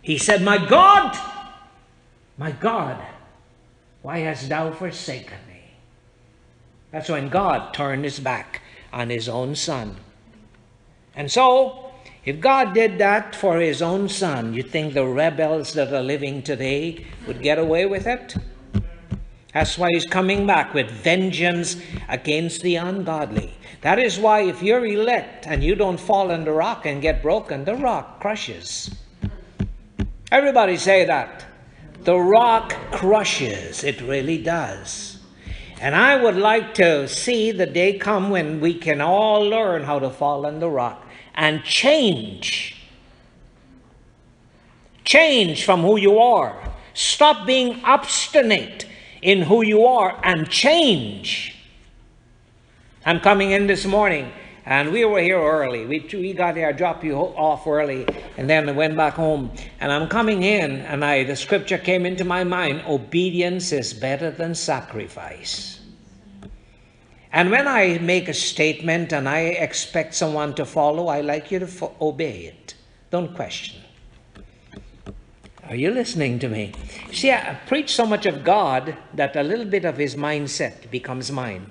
[0.03, 1.17] he said, My God,
[2.37, 3.01] my God,
[4.03, 5.63] why hast thou forsaken me?
[6.91, 9.97] That's when God turned his back on his own son.
[11.15, 11.86] And so,
[12.27, 16.43] if God did that for his own son, you think the rebels that are living
[16.43, 18.35] today would get away with it?
[19.55, 21.77] That's why he's coming back with vengeance
[22.09, 23.55] against the ungodly.
[23.83, 27.23] That is why if you're elect and you don't fall in the rock and get
[27.23, 28.93] broken, the rock crushes.
[30.33, 31.47] Everybody say that.
[32.03, 33.85] The rock crushes.
[33.85, 35.21] It really does.
[35.81, 40.01] And I would like to see the day come when we can all learn how
[40.01, 41.06] to fall in the rock
[41.37, 42.77] and change.
[45.05, 46.57] Change from who you are.
[46.95, 48.87] Stop being obstinate
[49.23, 51.55] in who you are and change.
[53.05, 54.33] I'm coming in this morning
[54.67, 55.87] and we were here early.
[55.87, 58.05] We, we got here, I dropped you off early,
[58.37, 59.53] and then I went back home.
[59.79, 64.33] And I'm coming in, and I the scripture came into my mind obedience is better
[64.33, 65.79] than sacrifice.
[67.37, 71.59] And when I make a statement and I expect someone to follow, I like you
[71.59, 72.75] to fo- obey it.
[73.11, 73.83] Don't question.
[75.69, 76.73] Are you listening to me?
[77.13, 81.31] See, I preach so much of God that a little bit of his mindset becomes
[81.31, 81.71] mine.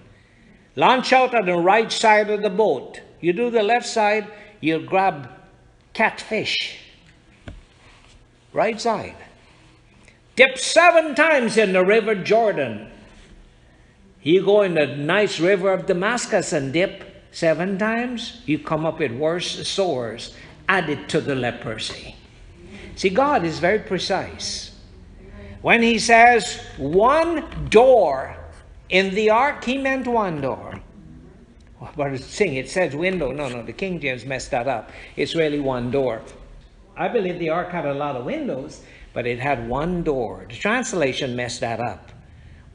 [0.75, 3.01] Launch out on the right side of the boat.
[3.19, 4.27] You do the left side,
[4.61, 5.31] you'll grab
[5.93, 6.77] catfish.
[8.53, 9.17] Right side.
[10.35, 12.91] Dip seven times in the river Jordan.
[14.25, 18.97] You go in the nice river of Damascus and dip seven times, you come up
[18.97, 20.33] with worse sores
[20.67, 22.15] added to the leprosy.
[22.95, 24.71] See, God is very precise.
[25.61, 28.35] When He says one door
[28.89, 30.81] in the ark, He meant one door.
[31.95, 33.31] But Singh, it says window.
[33.31, 34.89] No, no, the King James messed that up.
[35.15, 36.23] It's really one door.
[36.97, 38.81] I believe the ark had a lot of windows,
[39.13, 40.47] but it had one door.
[40.49, 42.11] The translation messed that up.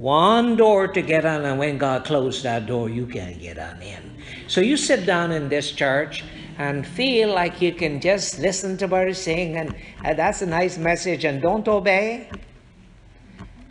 [0.00, 3.82] One door to get on, and when God closed that door, you can't get on
[3.82, 4.16] in.
[4.48, 6.24] So you sit down in this church
[6.56, 10.46] and feel like you can just listen to what he's saying, and uh, that's a
[10.46, 12.30] nice message, and don't obey.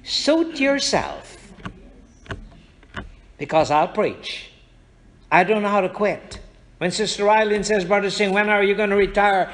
[0.03, 1.51] Suit yourself.
[3.39, 4.51] Because I'll preach.
[5.31, 6.39] I don't know how to quit.
[6.77, 9.51] When Sister Eileen says, Brother Singh, when are you going to retire?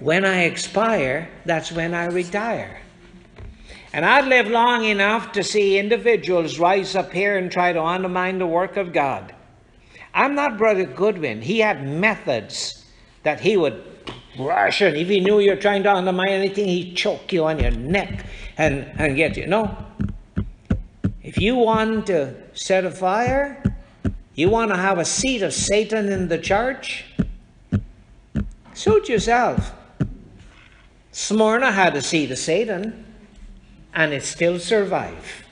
[0.00, 2.82] When I expire, that's when I retire.
[3.92, 8.38] And I'd lived long enough to see individuals rise up here and try to undermine
[8.38, 9.34] the work of God.
[10.12, 11.42] I'm not Brother Goodwin.
[11.42, 12.84] He had methods
[13.22, 13.82] that he would
[14.38, 17.70] rush, and if he knew you're trying to undermine anything, he'd choke you on your
[17.70, 19.46] neck and, and get you.
[19.46, 19.76] No.
[21.22, 23.62] If you want to set a fire,
[24.34, 27.04] you want to have a seat of Satan in the church,
[28.74, 29.72] suit yourself.
[31.10, 33.04] Smyrna had a seat of Satan
[33.94, 35.44] and it still survived.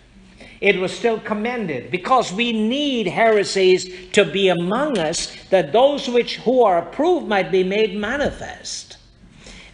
[0.61, 6.37] It was still commended because we need heresies to be among us that those which
[6.37, 8.97] who are approved might be made manifest.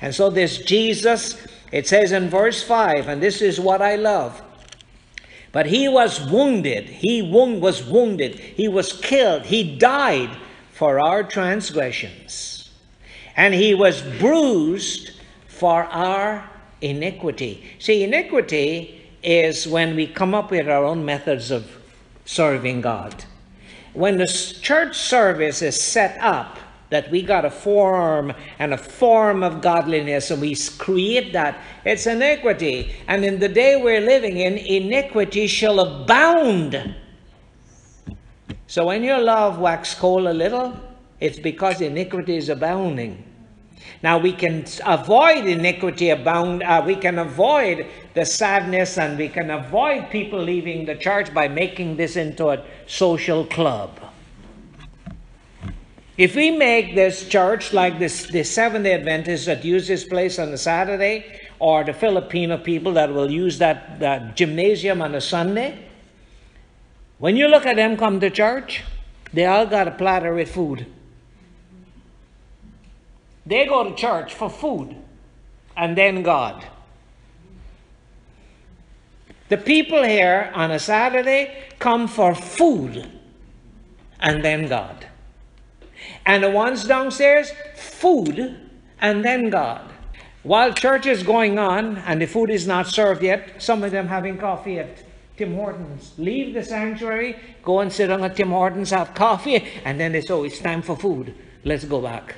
[0.00, 4.42] And so this Jesus, it says in verse 5, and this is what I love.
[5.52, 10.30] But he was wounded, he wound, was wounded, he was killed, he died
[10.72, 12.70] for our transgressions.
[13.36, 15.12] And he was bruised
[15.46, 16.50] for our
[16.82, 17.62] iniquity.
[17.78, 21.78] See, iniquity is when we come up with our own methods of
[22.24, 23.24] serving God.
[23.94, 26.58] When the church service is set up,
[26.92, 32.06] that we got a form and a form of godliness and we create that, it's
[32.06, 32.92] iniquity.
[33.08, 36.94] And in the day we're living in, iniquity shall abound.
[38.66, 40.78] So when your love wax cold a little,
[41.18, 43.24] it's because iniquity is abounding.
[44.02, 46.62] Now we can avoid iniquity abound.
[46.62, 51.48] Uh, we can avoid the sadness, and we can avoid people leaving the church by
[51.48, 53.98] making this into a social club.
[56.18, 60.38] If we make this church like this, the Seventh Day Adventists that use this place
[60.38, 65.20] on a Saturday, or the Filipino people that will use that, that gymnasium on a
[65.20, 65.78] Sunday,
[67.18, 68.82] when you look at them come to church,
[69.32, 70.86] they all got a platter with food.
[73.44, 74.96] They go to church for food
[75.76, 76.64] and then God.
[79.48, 83.10] The people here on a Saturday come for food
[84.20, 85.06] and then God.
[86.24, 88.56] And the ones downstairs, food
[89.00, 89.90] and then God.
[90.42, 94.08] While church is going on and the food is not served yet, some of them
[94.08, 95.02] having coffee at
[95.36, 96.14] Tim Hortons.
[96.18, 100.20] Leave the sanctuary, go and sit on a Tim Hortons, have coffee, and then they
[100.20, 101.34] say, oh, it's time for food.
[101.64, 102.34] Let's go back.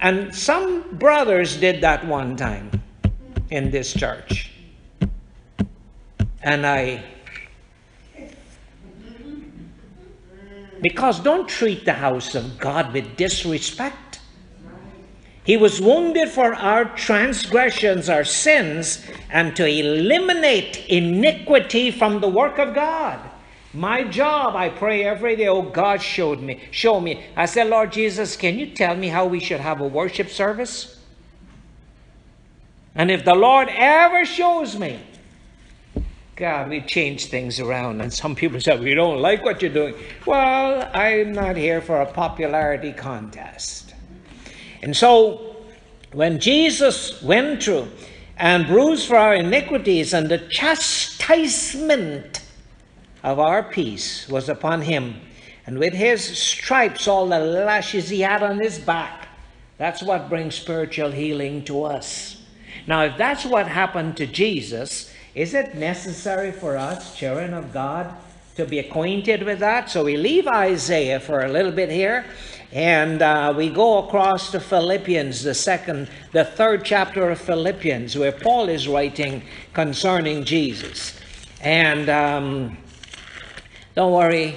[0.00, 2.70] And some brothers did that one time
[3.50, 4.50] in this church.
[6.42, 7.04] And I,
[10.80, 14.20] because don't treat the house of God with disrespect.
[15.44, 22.58] He was wounded for our transgressions, our sins, and to eliminate iniquity from the work
[22.58, 23.29] of God.
[23.72, 27.24] My job, I pray every day, oh God showed me, show me.
[27.36, 30.98] I said, Lord Jesus, can you tell me how we should have a worship service?
[32.96, 34.98] And if the Lord ever shows me,
[36.34, 38.00] God, we change things around.
[38.00, 39.94] And some people say, we don't like what you're doing.
[40.26, 43.94] Well, I'm not here for a popularity contest.
[44.82, 45.56] And so,
[46.12, 47.86] when Jesus went through
[48.36, 52.40] and bruised for our iniquities and the chastisement
[53.22, 55.20] of our peace was upon him.
[55.66, 59.28] And with his stripes, all the lashes he had on his back,
[59.78, 62.42] that's what brings spiritual healing to us.
[62.86, 68.14] Now, if that's what happened to Jesus, is it necessary for us, children of God,
[68.56, 69.88] to be acquainted with that?
[69.88, 72.24] So we leave Isaiah for a little bit here,
[72.72, 78.32] and uh, we go across to Philippians, the second, the third chapter of Philippians, where
[78.32, 79.42] Paul is writing
[79.72, 81.18] concerning Jesus.
[81.60, 82.76] And um,
[83.96, 84.56] don't worry,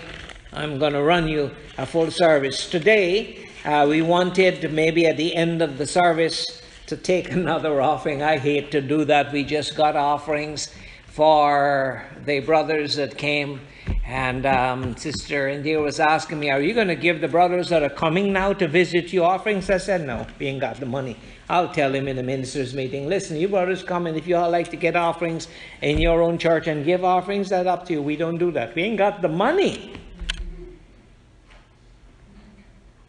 [0.51, 2.69] I'm going to run you a full service.
[2.69, 8.21] Today, uh, we wanted maybe at the end of the service to take another offering.
[8.21, 9.33] I hate to do that.
[9.33, 10.73] We just got offerings
[11.07, 13.61] for the brothers that came.
[14.05, 17.83] And um, Sister Indira was asking me, Are you going to give the brothers that
[17.83, 19.69] are coming now to visit you offerings?
[19.69, 21.17] I said, No, we ain't got the money.
[21.49, 24.49] I'll tell him in the ministers' meeting, listen, you brothers come and if you all
[24.49, 25.47] like to get offerings
[25.81, 28.01] in your own church and give offerings, that's up to you.
[28.01, 28.75] We don't do that.
[28.75, 29.93] We ain't got the money.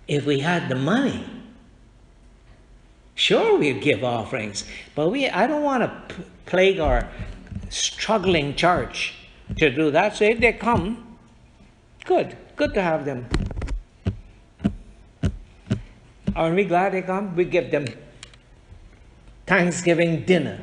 [0.06, 1.24] If we had the money,
[3.14, 4.64] sure we'd give offerings.
[4.94, 7.08] But we I don't want to plague our
[7.70, 9.14] struggling church
[9.56, 10.16] to do that.
[10.16, 11.16] So if they come,
[12.04, 12.36] good.
[12.56, 13.26] Good to have them.
[16.36, 17.36] Aren't we glad they come?
[17.36, 17.86] We give them
[19.46, 20.58] Thanksgiving dinner.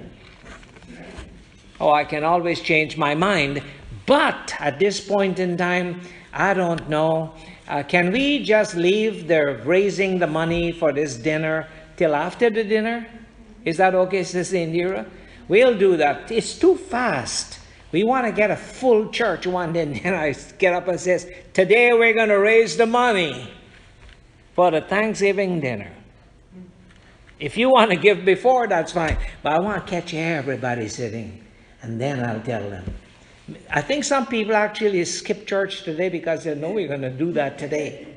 [1.79, 3.63] Oh, I can always change my mind,
[4.05, 6.01] but at this point in time,
[6.33, 7.33] I don't know.
[7.67, 12.63] Uh, can we just leave the raising the money for this dinner till after the
[12.63, 13.07] dinner?
[13.63, 15.07] Is that okay, Sister Indira?
[15.47, 16.31] We'll do that.
[16.31, 17.59] It's too fast.
[17.91, 20.99] We want to get a full church one day, and then I get up and
[20.99, 23.51] says, "Today we're going to raise the money
[24.53, 25.91] for the Thanksgiving dinner."
[27.39, 29.17] If you want to give before, that's fine.
[29.41, 31.43] But I want to catch everybody sitting,
[31.81, 32.93] and then I'll tell them.
[33.69, 37.31] I think some people actually skip church today because they know we're going to do
[37.33, 38.07] that today.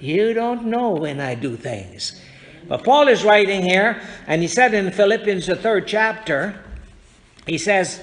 [0.00, 2.20] You don't know when I do things.
[2.66, 6.60] But Paul is writing here, and he said in Philippians, the third chapter,
[7.46, 8.00] he says,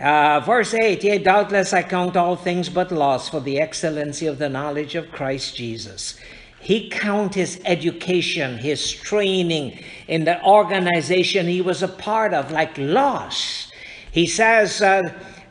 [0.00, 4.38] uh, verse 8, Yea, doubtless I count all things but loss for the excellency of
[4.38, 6.18] the knowledge of Christ Jesus
[6.60, 12.76] he count his education, his training in the organization he was a part of like
[12.76, 13.70] loss.
[14.10, 15.02] He says, uh,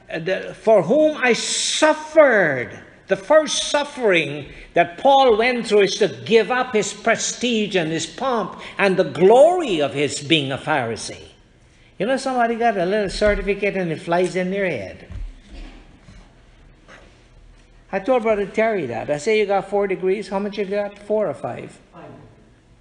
[0.10, 2.84] the, for whom I suffered.
[3.08, 8.06] The first suffering that Paul went through is to give up his prestige and his
[8.06, 11.30] pomp and the glory of his being a Pharisee.
[11.98, 15.08] You know, somebody got a little certificate and it flies in their head.
[17.92, 19.10] I told Brother Terry that.
[19.10, 20.28] I say you got four degrees.
[20.28, 21.00] How much you got?
[21.00, 21.80] Four or five?
[21.94, 22.12] Five.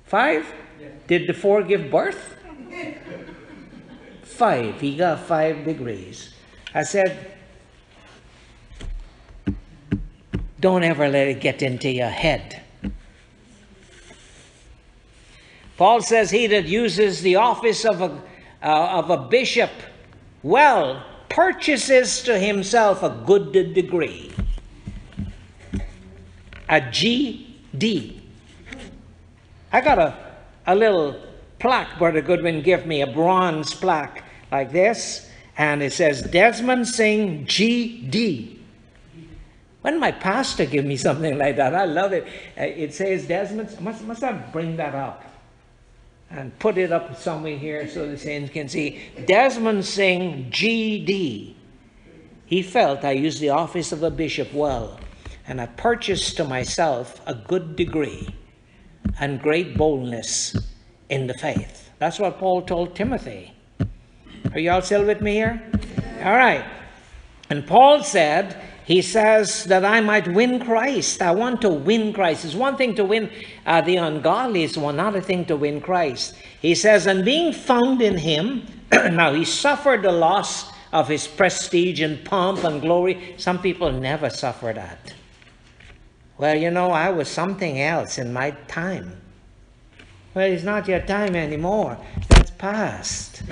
[0.04, 0.54] Five?
[0.80, 0.88] Yeah.
[1.06, 2.36] Did the four give birth?
[4.22, 4.80] five.
[4.80, 6.34] He got five degrees.
[6.74, 7.32] I said,
[10.60, 12.62] don't ever let it get into your head
[15.76, 18.22] Paul says, He that uses the office of a,
[18.62, 19.70] uh, of a bishop
[20.42, 24.32] well purchases to himself a good degree.
[26.68, 28.20] A GD.
[29.72, 30.16] I got a,
[30.66, 31.20] a little
[31.58, 35.28] plaque Brother Goodwin gave me, a bronze plaque like this,
[35.58, 38.58] and it says Desmond Singh GD.
[39.82, 42.24] When my pastor gave me something like that, I love it.
[42.58, 45.24] Uh, it says Desmond, must, must I bring that up?
[46.30, 49.00] And put it up somewhere here so the saints can see.
[49.26, 51.54] Desmond Singh GD.
[52.46, 55.00] He felt I used the office of a bishop well,
[55.46, 58.28] and I purchased to myself a good degree
[59.20, 60.56] and great boldness
[61.08, 61.90] in the faith.
[61.98, 63.52] That's what Paul told Timothy.
[64.52, 65.62] Are y'all still with me here?
[66.24, 66.64] All right.
[67.50, 71.20] And Paul said, he says that I might win Christ.
[71.20, 72.44] I want to win Christ.
[72.44, 73.30] It's one thing to win
[73.66, 76.36] uh, the ungodly, it's another thing to win Christ.
[76.62, 82.00] He says, and being found in him, now he suffered the loss of his prestige
[82.00, 83.34] and pomp and glory.
[83.38, 85.14] Some people never suffer that.
[86.38, 89.20] Well, you know, I was something else in my time.
[90.32, 91.98] Well, it's not your time anymore.
[92.28, 93.42] That's past.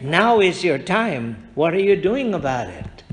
[0.00, 1.50] Now is your time.
[1.54, 3.04] What are you doing about it?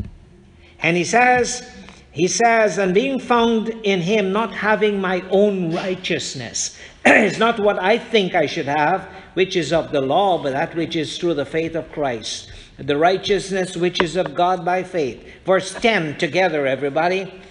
[0.81, 1.69] And he says,
[2.11, 7.81] he says, and being found in him, not having my own righteousness, is not what
[7.81, 11.35] I think I should have, which is of the law, but that which is through
[11.35, 12.51] the faith of Christ.
[12.77, 15.25] The righteousness which is of God by faith.
[15.45, 17.41] Verse 10 together, everybody.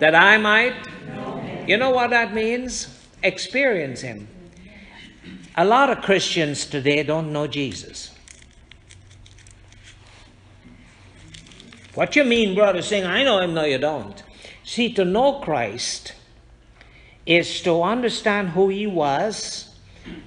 [0.00, 0.74] That I might.
[1.66, 2.88] You know what that means?
[3.22, 4.28] Experience Him.
[5.56, 8.13] A lot of Christians today don't know Jesus.
[11.94, 13.54] What you mean, brother, Singh, I know Him?
[13.54, 14.22] No, you don't.
[14.64, 16.14] See, to know Christ
[17.26, 19.74] is to understand who He was,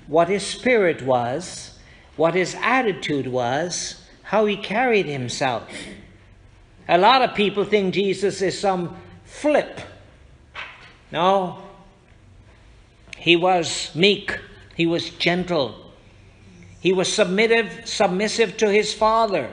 [0.08, 1.78] what His Spirit was,
[2.16, 5.70] what His attitude was, how He carried Himself.
[6.88, 8.96] A lot of people think Jesus is some
[9.26, 9.82] flip
[11.12, 11.64] no.
[13.18, 14.38] He was meek.
[14.76, 15.76] He was gentle.
[16.80, 19.50] He was submissive, submissive to his Father.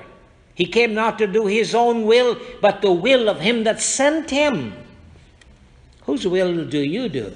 [0.54, 4.30] He came not to do his own will, but the will of him that sent
[4.30, 4.74] him.
[6.02, 7.34] Whose will do you do?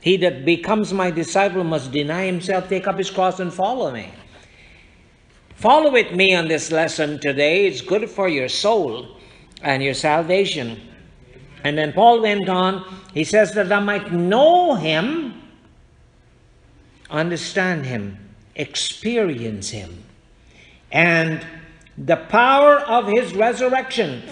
[0.00, 4.10] He that becomes my disciple must deny himself, take up his cross, and follow me.
[5.54, 7.66] Follow with me on this lesson today.
[7.66, 9.16] It's good for your soul
[9.62, 10.78] and your salvation.
[11.62, 12.84] And then Paul went on,
[13.14, 15.40] he says that I might know him,
[17.08, 18.18] understand him,
[18.56, 20.04] experience him,
[20.92, 21.44] and
[21.96, 24.22] the power of his resurrection.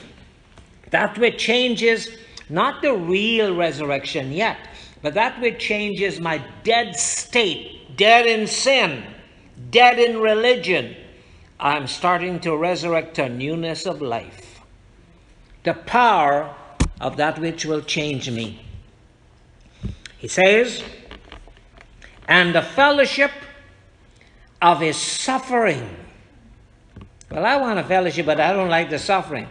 [0.90, 2.08] That which changes
[2.50, 4.58] not the real resurrection yet,
[5.00, 9.04] but that which changes my dead state, dead in sin,
[9.70, 10.94] dead in religion.
[11.58, 14.52] I'm starting to resurrect a newness of life
[15.62, 16.54] the power
[17.00, 18.64] of that which will change me.
[20.18, 20.82] He says,
[22.28, 23.30] and the fellowship
[24.62, 25.96] of his suffering.
[27.30, 29.48] Well, I want a fellowship, but I don't like the suffering.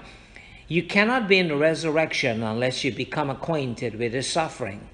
[0.68, 4.88] You cannot be in the resurrection unless you become acquainted with his suffering.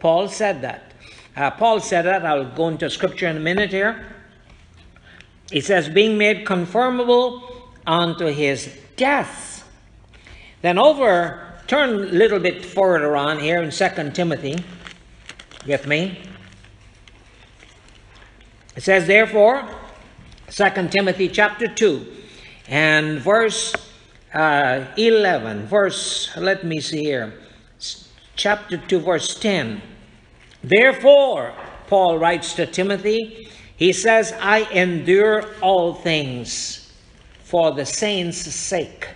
[0.00, 0.92] Paul said that.
[1.34, 2.26] Uh, Paul said that.
[2.26, 4.04] I'll go into scripture in a minute here.
[5.50, 9.58] He says, being made conformable unto his death
[10.60, 14.56] then over, turn a little bit further on here in 2 Timothy
[15.66, 16.20] with me.
[18.78, 19.68] It says, therefore,
[20.50, 22.06] 2 Timothy chapter 2
[22.68, 23.74] and verse
[24.32, 27.34] uh, 11, verse, let me see here,
[28.36, 29.82] chapter 2, verse 10.
[30.62, 31.52] Therefore,
[31.88, 36.92] Paul writes to Timothy, he says, I endure all things
[37.42, 39.08] for the saints' sake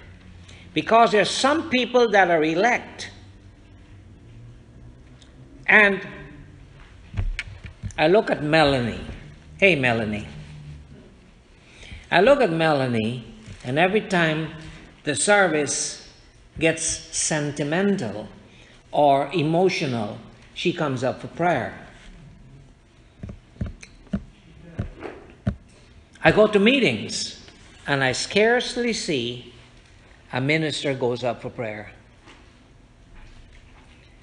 [0.74, 3.12] because there's some people that are elect.
[5.68, 6.04] And
[7.96, 8.98] I look at Melanie.
[9.62, 10.26] Hey, Melanie.
[12.10, 13.24] I look at Melanie,
[13.62, 14.48] and every time
[15.04, 16.12] the service
[16.58, 18.26] gets sentimental
[18.90, 20.18] or emotional,
[20.52, 21.78] she comes up for prayer.
[26.24, 27.46] I go to meetings,
[27.86, 29.54] and I scarcely see
[30.32, 31.92] a minister goes up for prayer.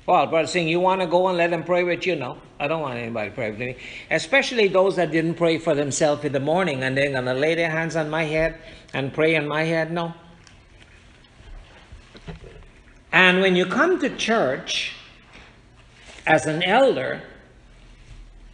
[0.10, 2.16] Well, Brother Singh, you want to go and let them pray with you?
[2.16, 3.76] No, I don't want anybody to pray with me.
[4.10, 7.54] Especially those that didn't pray for themselves in the morning and they're going to lay
[7.54, 8.58] their hands on my head
[8.92, 9.92] and pray on my head.
[9.92, 10.16] No.
[13.12, 14.96] And when you come to church
[16.26, 17.22] as an elder,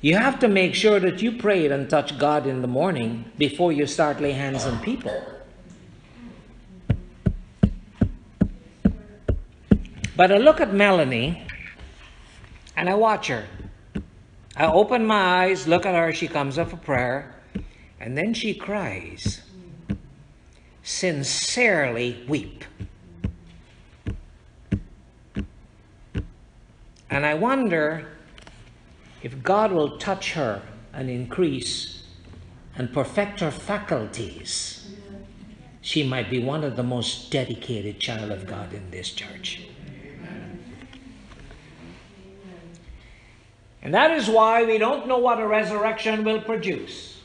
[0.02, 3.72] you have to make sure that you prayed and touch God in the morning before
[3.72, 5.24] you start lay hands on people.
[10.18, 11.45] But I look at Melanie
[12.76, 13.46] and I watch her.
[14.56, 17.36] I open my eyes, look at her, she comes up for prayer,
[18.00, 19.42] and then she cries.
[20.84, 22.64] Sincerely weep.
[27.10, 28.08] And I wonder
[29.24, 30.62] if God will touch her
[30.94, 32.04] and increase
[32.76, 34.94] and perfect her faculties.
[35.82, 39.62] She might be one of the most dedicated child of God in this church.
[43.86, 47.22] And that is why we don't know what a resurrection will produce.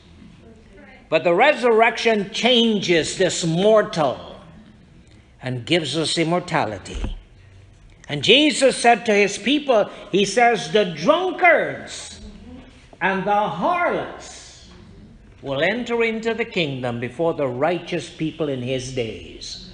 [1.09, 4.39] But the resurrection changes this mortal
[5.41, 7.17] and gives us immortality.
[8.07, 12.21] And Jesus said to his people, He says, the drunkards
[13.01, 14.69] and the harlots
[15.41, 19.73] will enter into the kingdom before the righteous people in his days.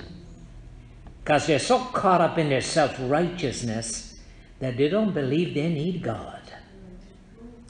[1.21, 4.21] Because they're so caught up in their self righteousness
[4.59, 6.36] that they don't believe they need God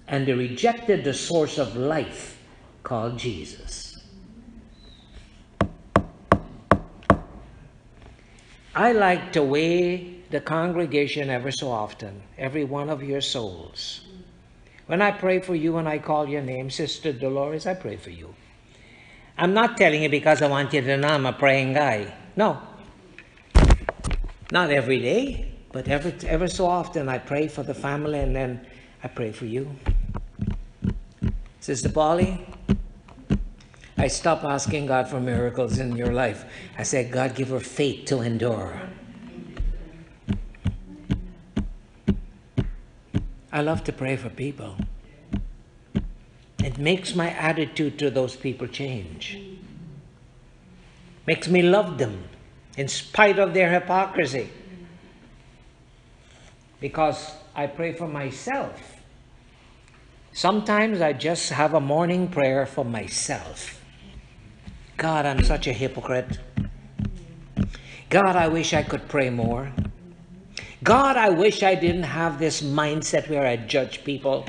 [0.08, 2.41] and they rejected the source of life
[2.84, 3.97] called Jesus.
[8.74, 14.01] I like to weigh the congregation ever so often, every one of your souls.
[14.86, 18.12] When I pray for you and I call your name, Sister Dolores, I pray for
[18.12, 18.36] you.
[19.38, 22.14] I'm not telling you because I want you to know I'm a praying guy.
[22.36, 22.62] No.
[24.51, 28.66] Not every day, but ever, ever so often I pray for the family and then
[29.03, 29.76] I pray for you.
[31.68, 32.39] Sister Polly,
[33.97, 36.45] I stop asking God for miracles in your life.
[36.78, 38.84] I said, God, give her faith to endure.
[43.51, 44.78] I love to pray for people.
[46.63, 49.38] It makes my attitude to those people change.
[51.26, 52.30] Makes me love them
[52.78, 54.47] in spite of their hypocrisy.
[56.80, 58.97] Because I pray for myself
[60.38, 63.82] Sometimes I just have a morning prayer for myself.
[64.96, 66.38] God, I'm such a hypocrite.
[68.12, 69.74] God, I wish I could pray more.
[70.84, 74.46] God, I wish I didn't have this mindset where I judge people.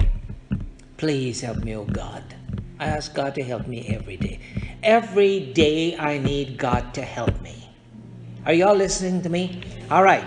[0.99, 2.34] Please help me, oh God.
[2.78, 4.41] I ask God to help me every day.
[4.82, 7.70] Every day I need God to help me.
[8.45, 9.62] Are y'all listening to me?
[9.91, 10.26] All right.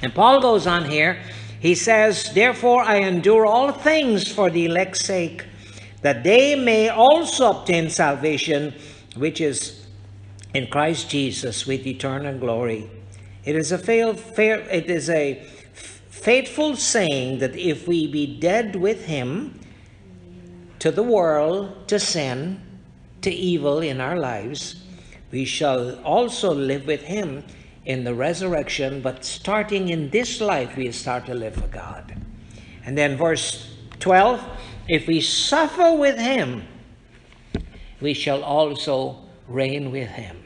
[0.00, 1.18] And Paul goes on here
[1.62, 5.44] he says, Therefore I endure all things for the elect's sake,
[6.00, 8.74] that they may also obtain salvation,
[9.14, 9.86] which is
[10.54, 12.90] in Christ Jesus with eternal glory.
[13.44, 15.40] It is a fail, fair, it is a
[16.10, 19.60] faithful saying that if we be dead with him
[20.80, 22.60] to the world, to sin,
[23.20, 24.82] to evil in our lives,
[25.30, 27.44] we shall also live with him
[27.84, 32.14] in the resurrection, but starting in this life, we start to live for God.
[32.84, 34.44] And then verse 12
[34.88, 36.64] if we suffer with him,
[38.00, 39.16] we shall also
[39.46, 40.36] reign with him.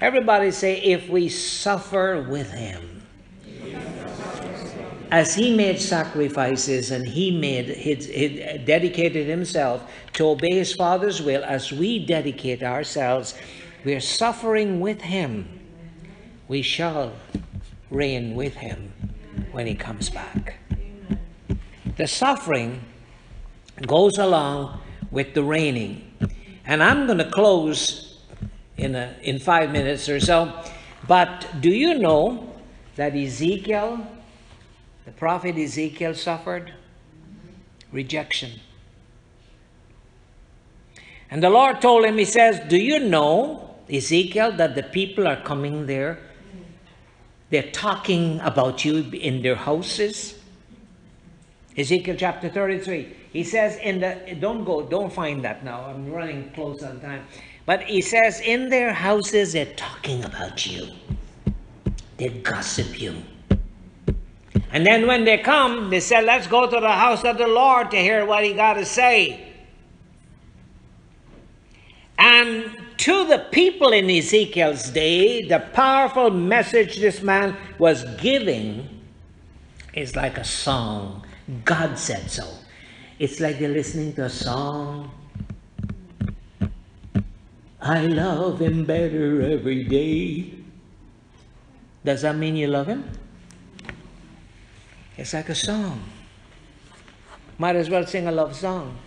[0.00, 3.02] Everybody say, if we suffer with him.
[5.10, 11.22] As he made sacrifices and he made his, his, dedicated himself to obey his father's
[11.22, 13.34] will, as we dedicate ourselves,
[13.84, 15.63] we are suffering with him
[16.48, 17.12] we shall
[17.90, 18.92] reign with him
[19.52, 20.56] when he comes back.
[21.96, 22.82] The suffering
[23.86, 24.80] goes along
[25.10, 26.10] with the reigning.
[26.66, 28.18] And I'm going to close
[28.76, 30.52] in, a, in five minutes or so.
[31.06, 32.52] But do you know
[32.96, 34.06] that Ezekiel,
[35.04, 36.72] the prophet Ezekiel, suffered
[37.92, 38.60] rejection?
[41.30, 45.40] And the Lord told him, He says, Do you know, Ezekiel, that the people are
[45.42, 46.18] coming there
[47.54, 50.34] they're talking about you in their houses.
[51.78, 53.14] Ezekiel chapter 33.
[53.32, 55.84] He says in the don't go, don't find that now.
[55.84, 57.24] I'm running close on time.
[57.64, 60.88] But he says in their houses they're talking about you.
[62.16, 63.22] They gossip you.
[64.72, 67.92] And then when they come, they say, Let's go to the house of the Lord
[67.92, 69.52] to hear what he got to say.
[72.18, 78.88] And to the people in Ezekiel's day, the powerful message this man was giving
[79.92, 81.24] is like a song.
[81.64, 82.46] God said so.
[83.18, 85.10] It's like they're listening to a song.
[87.80, 90.54] I love him better every day.
[92.04, 93.04] Does that mean you love him?
[95.16, 96.02] It's like a song.
[97.58, 98.98] Might as well sing a love song.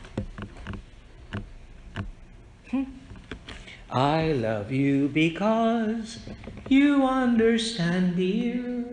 [3.89, 6.19] I love you because
[6.67, 8.83] you understand, dear.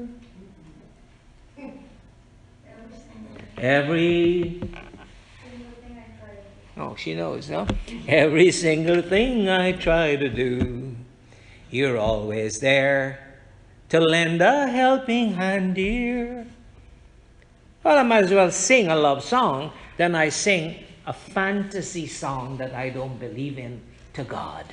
[3.59, 4.61] Every
[6.77, 7.67] Oh, she knows, no?
[8.09, 10.97] Every single thing I try to do,
[11.71, 13.39] you're always there
[13.91, 16.47] to lend a helping hand, dear.
[17.85, 22.57] Well, I might as well sing a love song than I sing a fantasy song
[22.57, 23.81] that I don't believe in
[24.15, 24.65] to God.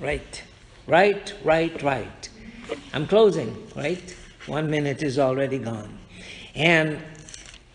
[0.00, 0.42] Right,
[0.86, 2.28] right, right, right.
[2.94, 4.16] I'm closing, right?
[4.46, 5.98] One minute is already gone.
[6.54, 6.98] And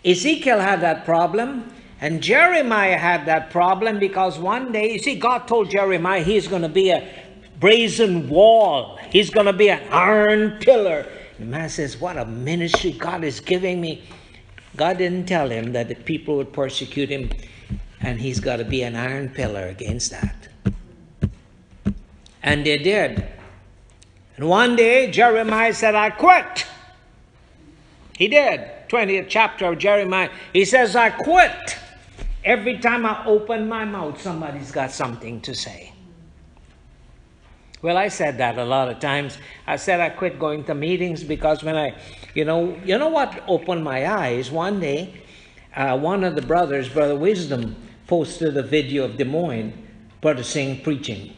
[0.03, 1.71] Ezekiel had that problem,
[2.01, 6.63] and Jeremiah had that problem because one day, you see, God told Jeremiah he's going
[6.63, 7.07] to be a
[7.59, 11.05] brazen wall, he's going to be an iron pillar.
[11.38, 14.03] The man says, What a ministry God is giving me.
[14.76, 17.30] God didn't tell him that the people would persecute him,
[18.01, 20.49] and he's got to be an iron pillar against that.
[22.46, 23.28] And they did.
[24.38, 26.68] And one day, Jeremiah said, I quit.
[28.16, 28.62] He did.
[28.88, 30.30] 20th chapter of Jeremiah.
[30.54, 31.76] He says, I quit.
[32.43, 35.91] Every time I open my mouth, somebody's got something to say.
[37.82, 39.39] Well, I said that a lot of times.
[39.66, 41.96] I said I quit going to meetings because when I,
[42.36, 44.52] you know, you know what opened my eyes?
[44.52, 45.16] One day,
[45.76, 47.76] uh, one of the brothers, Brother Wisdom,
[48.06, 49.74] posted a video of Desmond,
[50.22, 51.34] Brother Singh preaching.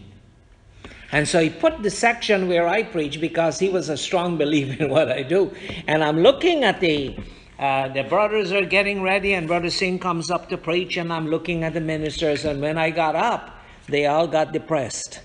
[1.11, 4.83] And so he put the section where I preach because he was a strong believer
[4.83, 5.53] in what I do.
[5.87, 7.17] And I'm looking at the
[7.59, 11.27] uh, the brothers are getting ready, and Brother Singh comes up to preach, and I'm
[11.27, 12.45] looking at the ministers.
[12.45, 15.21] And when I got up, they all got depressed.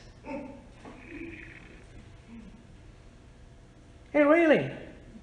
[4.12, 4.70] Hey, really?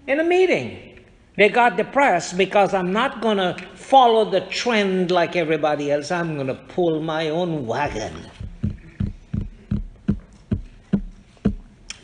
[0.05, 0.99] In a meeting,
[1.35, 6.11] they got depressed because I'm not going to follow the trend like everybody else.
[6.11, 8.13] I'm going to pull my own wagon.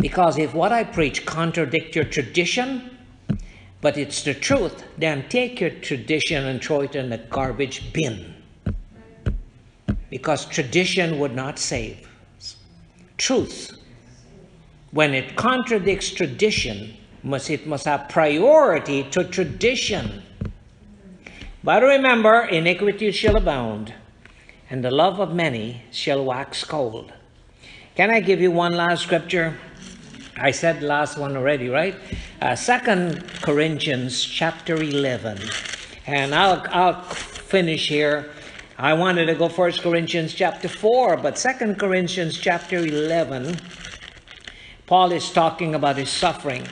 [0.06, 2.96] Because if what I preach contradict your tradition,
[3.82, 8.36] but it's the truth, then take your tradition and throw it in the garbage bin.
[10.12, 12.08] Because tradition would not save.
[13.18, 13.80] Truth,
[14.92, 16.94] when it contradicts tradition,
[17.24, 20.22] must it must have priority to tradition.
[21.64, 23.96] But remember, iniquity shall abound,
[24.70, 27.12] and the love of many shall wax cold.
[27.96, 29.58] Can I give you one last scripture?
[30.38, 31.96] I said last one already, right?
[32.42, 35.40] Uh, Second Corinthians chapter 11.
[36.08, 38.32] And I'll, I'll finish here.
[38.78, 43.58] I wanted to go First Corinthians chapter 4, but Second Corinthians chapter 11,
[44.88, 46.68] Paul is talking about his suffering.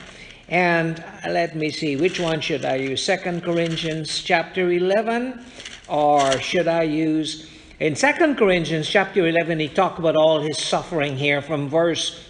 [0.50, 3.02] And let me see, which one should I use?
[3.02, 5.42] Second Corinthians chapter 11,
[5.88, 7.48] or should I use...
[7.80, 12.23] In Second Corinthians chapter 11, he talked about all his suffering here from verse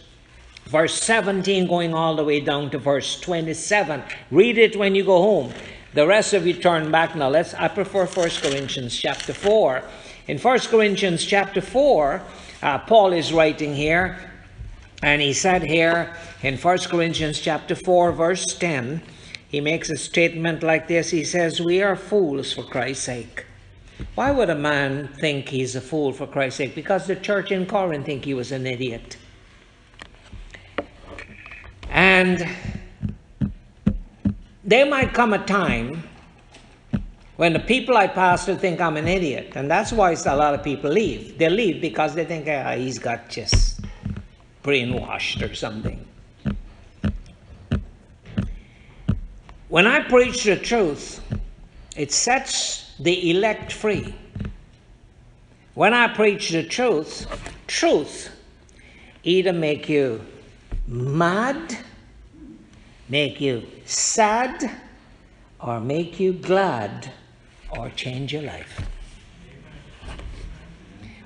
[0.67, 4.03] verse 17 going all the way down to verse 27.
[4.31, 5.53] Read it when you go home.
[5.95, 7.29] The rest of you turn back now.
[7.29, 9.83] Let's I prefer 1 Corinthians chapter 4.
[10.27, 12.23] In 1 Corinthians chapter 4,
[12.63, 14.33] uh, Paul is writing here,
[15.03, 19.03] and he said here in 1 Corinthians chapter 4, verse 10,
[19.49, 21.11] he makes a statement like this.
[21.11, 23.45] He says, We are fools for Christ's sake.
[24.17, 26.75] Why would a man think he's a fool for Christ's sake?
[26.75, 29.17] Because the church in Corinth think he was an idiot.
[31.95, 32.45] And
[34.65, 36.03] there might come a time
[37.37, 39.53] when the people I pastor think I'm an idiot.
[39.55, 41.39] And that's why a lot of people leave.
[41.39, 43.81] They leave because they think ah, he's got just
[44.65, 46.05] brainwashed or something.
[49.69, 51.21] When I preach the truth,
[51.97, 54.13] it sets the elect free.
[55.75, 57.27] When I preach the truth,
[57.69, 58.31] truth
[59.23, 60.21] either make you
[60.87, 61.79] mad,
[63.09, 64.71] make you sad,
[65.61, 67.11] or make you glad,
[67.71, 68.87] or change your life.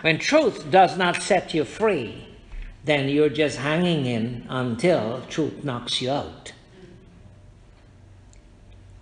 [0.01, 2.29] When truth does not set you free,
[2.85, 6.53] then you're just hanging in until truth knocks you out.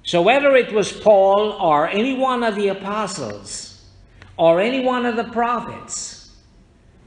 [0.02, 3.84] So, whether it was Paul or any one of the apostles
[4.36, 6.36] or any one of the prophets,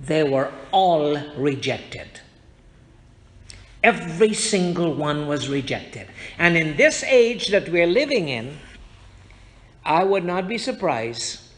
[0.01, 2.21] they were all rejected.
[3.83, 6.07] Every single one was rejected.
[6.37, 8.57] And in this age that we're living in,
[9.85, 11.49] I would not be surprised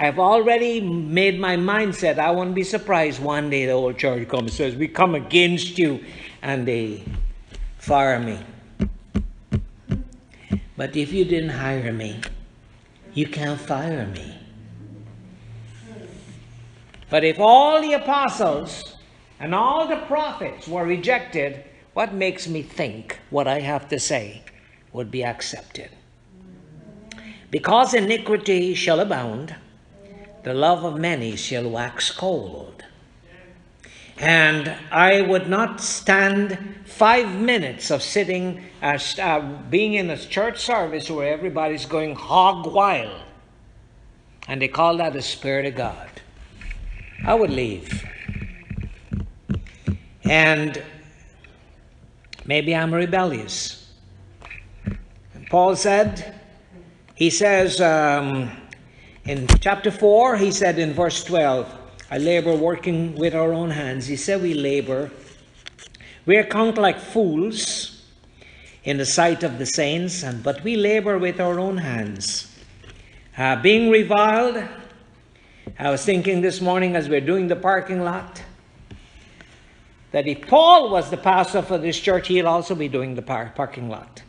[0.00, 2.18] I've already made my mindset.
[2.18, 5.78] I won't be surprised one day the whole church comes and says, We come against
[5.78, 6.02] you,
[6.40, 7.04] and they
[7.76, 8.38] fire me.
[10.74, 12.18] But if you didn't hire me,
[13.12, 14.38] you can't fire me.
[17.10, 18.96] But if all the apostles
[19.40, 21.64] and all the prophets were rejected,
[21.94, 24.42] what makes me think what I have to say
[24.92, 25.90] would be accepted?
[27.50, 29.56] Because iniquity shall abound,
[30.44, 32.84] the love of many shall wax cold.
[34.18, 40.60] And I would not stand five minutes of sitting, as, uh, being in a church
[40.60, 43.22] service where everybody's going hog wild.
[44.46, 46.08] And they call that the Spirit of God.
[47.24, 48.04] I would leave.
[50.30, 50.80] And
[52.44, 53.92] maybe I'm rebellious.
[55.34, 56.40] And Paul said,
[57.16, 58.48] he says um,
[59.24, 61.74] in chapter 4, he said in verse 12,
[62.12, 64.06] I labor working with our own hands.
[64.06, 65.10] He said we labor.
[66.26, 68.04] We are counted like fools
[68.84, 72.56] in the sight of the saints, and but we labor with our own hands.
[73.36, 74.62] Uh, being reviled,
[75.76, 78.44] I was thinking this morning as we are doing the parking lot
[80.12, 83.52] that if Paul was the pastor for this church, he'll also be doing the par-
[83.54, 84.22] parking lot.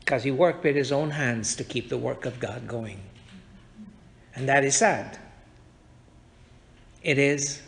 [0.00, 3.00] Because he worked with his own hands to keep the work of God going.
[4.34, 5.18] And that is sad.
[7.02, 7.62] It is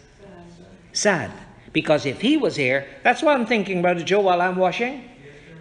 [0.92, 1.30] sad.
[1.72, 5.04] Because if he was here, that's what I'm thinking, Brother Joe, while I'm washing.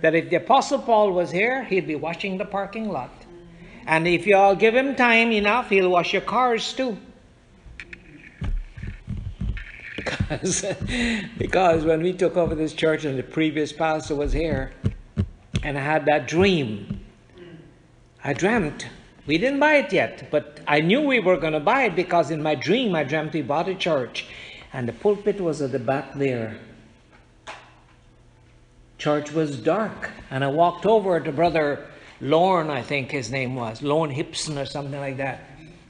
[0.01, 3.11] That if the Apostle Paul was here, he'd be washing the parking lot.
[3.85, 6.97] And if you all give him time enough, he'll wash your cars too.
[10.09, 10.65] Because,
[11.37, 14.71] because when we took over this church and the previous pastor was here,
[15.63, 17.01] and I had that dream,
[18.23, 18.87] I dreamt.
[19.27, 22.31] We didn't buy it yet, but I knew we were going to buy it because
[22.31, 24.25] in my dream I dreamt we bought a church,
[24.73, 26.57] and the pulpit was at the back there.
[28.97, 31.87] Church was dark, and I walked over to Brother
[32.21, 35.41] Lorne, I think his name was, Lorne Hipson or something like that.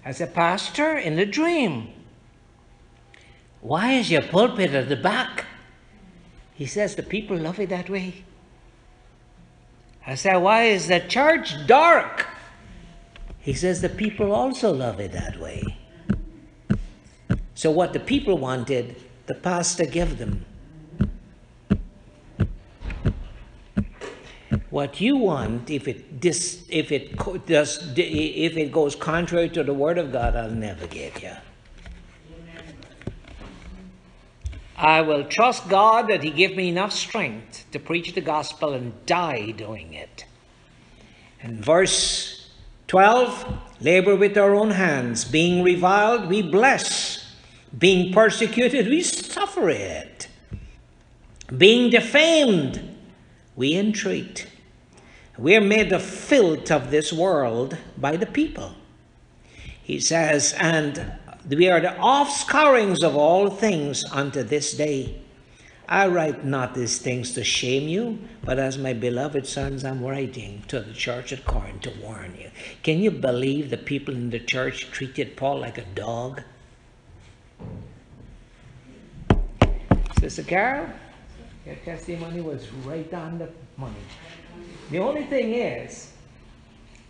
[0.05, 1.89] I said, Pastor, in the dream,
[3.61, 5.45] why is your pulpit at the back?
[6.53, 8.23] He says, The people love it that way.
[10.05, 12.27] I said, Why is the church dark?
[13.39, 15.77] He says, The people also love it that way.
[17.53, 18.95] So, what the people wanted,
[19.25, 20.45] the pastor gave them.
[24.69, 29.73] What you want, if it dis, if it does, if it goes contrary to the
[29.73, 31.31] word of God, I'll never give you.
[34.79, 39.05] I will trust God that He give me enough strength to preach the gospel and
[39.05, 40.25] die doing it.
[41.43, 42.49] And verse
[42.87, 47.35] 12 labor with our own hands, being reviled, we bless,
[47.77, 50.29] being persecuted, we suffer it,
[51.55, 52.97] being defamed,
[53.57, 54.47] we entreat.
[55.37, 58.75] We are made the filth of this world by the people.
[59.83, 61.13] He says, and
[61.47, 65.21] we are the offscourings of all things unto this day.
[65.87, 70.63] I write not these things to shame you, but as my beloved sons, I'm writing
[70.67, 72.51] to the church at Corinth to warn you.
[72.83, 76.43] Can you believe the people in the church treated Paul like a dog?
[80.19, 80.89] Sister Carol,
[81.65, 83.95] your testimony was right on the money.
[84.91, 86.11] The only thing is,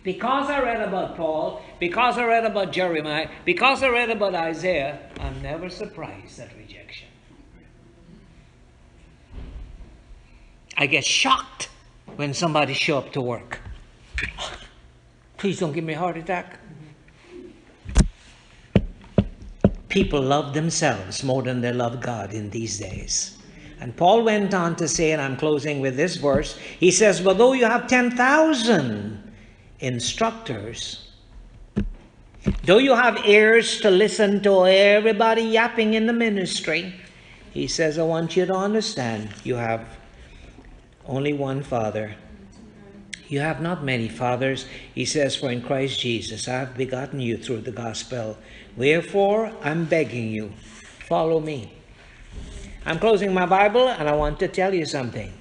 [0.02, 4.98] because I read about Paul, because I read about Jeremiah, because I read about Isaiah,
[5.20, 7.08] I'm never surprised at rejection.
[10.76, 11.68] I get shocked
[12.16, 13.60] when somebody show up to work.
[15.36, 16.58] Please don't give me a heart attack.
[19.88, 23.36] People love themselves more than they love God in these days.
[23.80, 27.38] And Paul went on to say, and I'm closing with this verse, he says, But
[27.38, 29.29] though you have 10,000
[29.80, 31.10] instructors,
[32.64, 36.94] though you have ears to listen to everybody yapping in the ministry,
[37.50, 39.84] he says, I want you to understand you have
[41.06, 42.14] only one Father.
[43.28, 44.66] You have not many fathers.
[44.94, 48.36] He says, For in Christ Jesus I have begotten you through the gospel.
[48.76, 50.52] Wherefore, I'm begging you,
[51.08, 51.72] follow me.
[52.86, 55.32] I'm closing my Bible and I want to tell you something.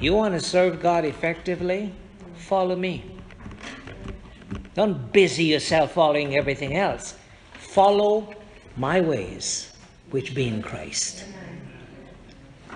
[0.00, 1.92] You want to serve God effectively?
[2.36, 3.17] Follow me.
[4.74, 7.14] Don't busy yourself following everything else.
[7.54, 8.34] Follow
[8.76, 9.72] my ways,
[10.10, 11.24] which be in Christ.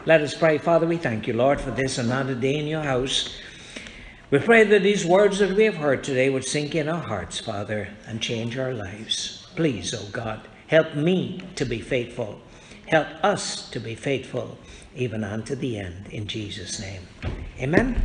[0.05, 0.59] Let us pray.
[0.59, 3.37] Father, we thank you, Lord, for this another day in your house.
[4.31, 7.39] We pray that these words that we have heard today would sink in our hearts,
[7.39, 9.47] Father, and change our lives.
[9.55, 12.41] Please, O God, help me to be faithful.
[12.87, 14.59] Help us to be faithful
[14.97, 16.09] even unto the end.
[16.11, 17.03] In Jesus' name.
[17.61, 18.03] Amen.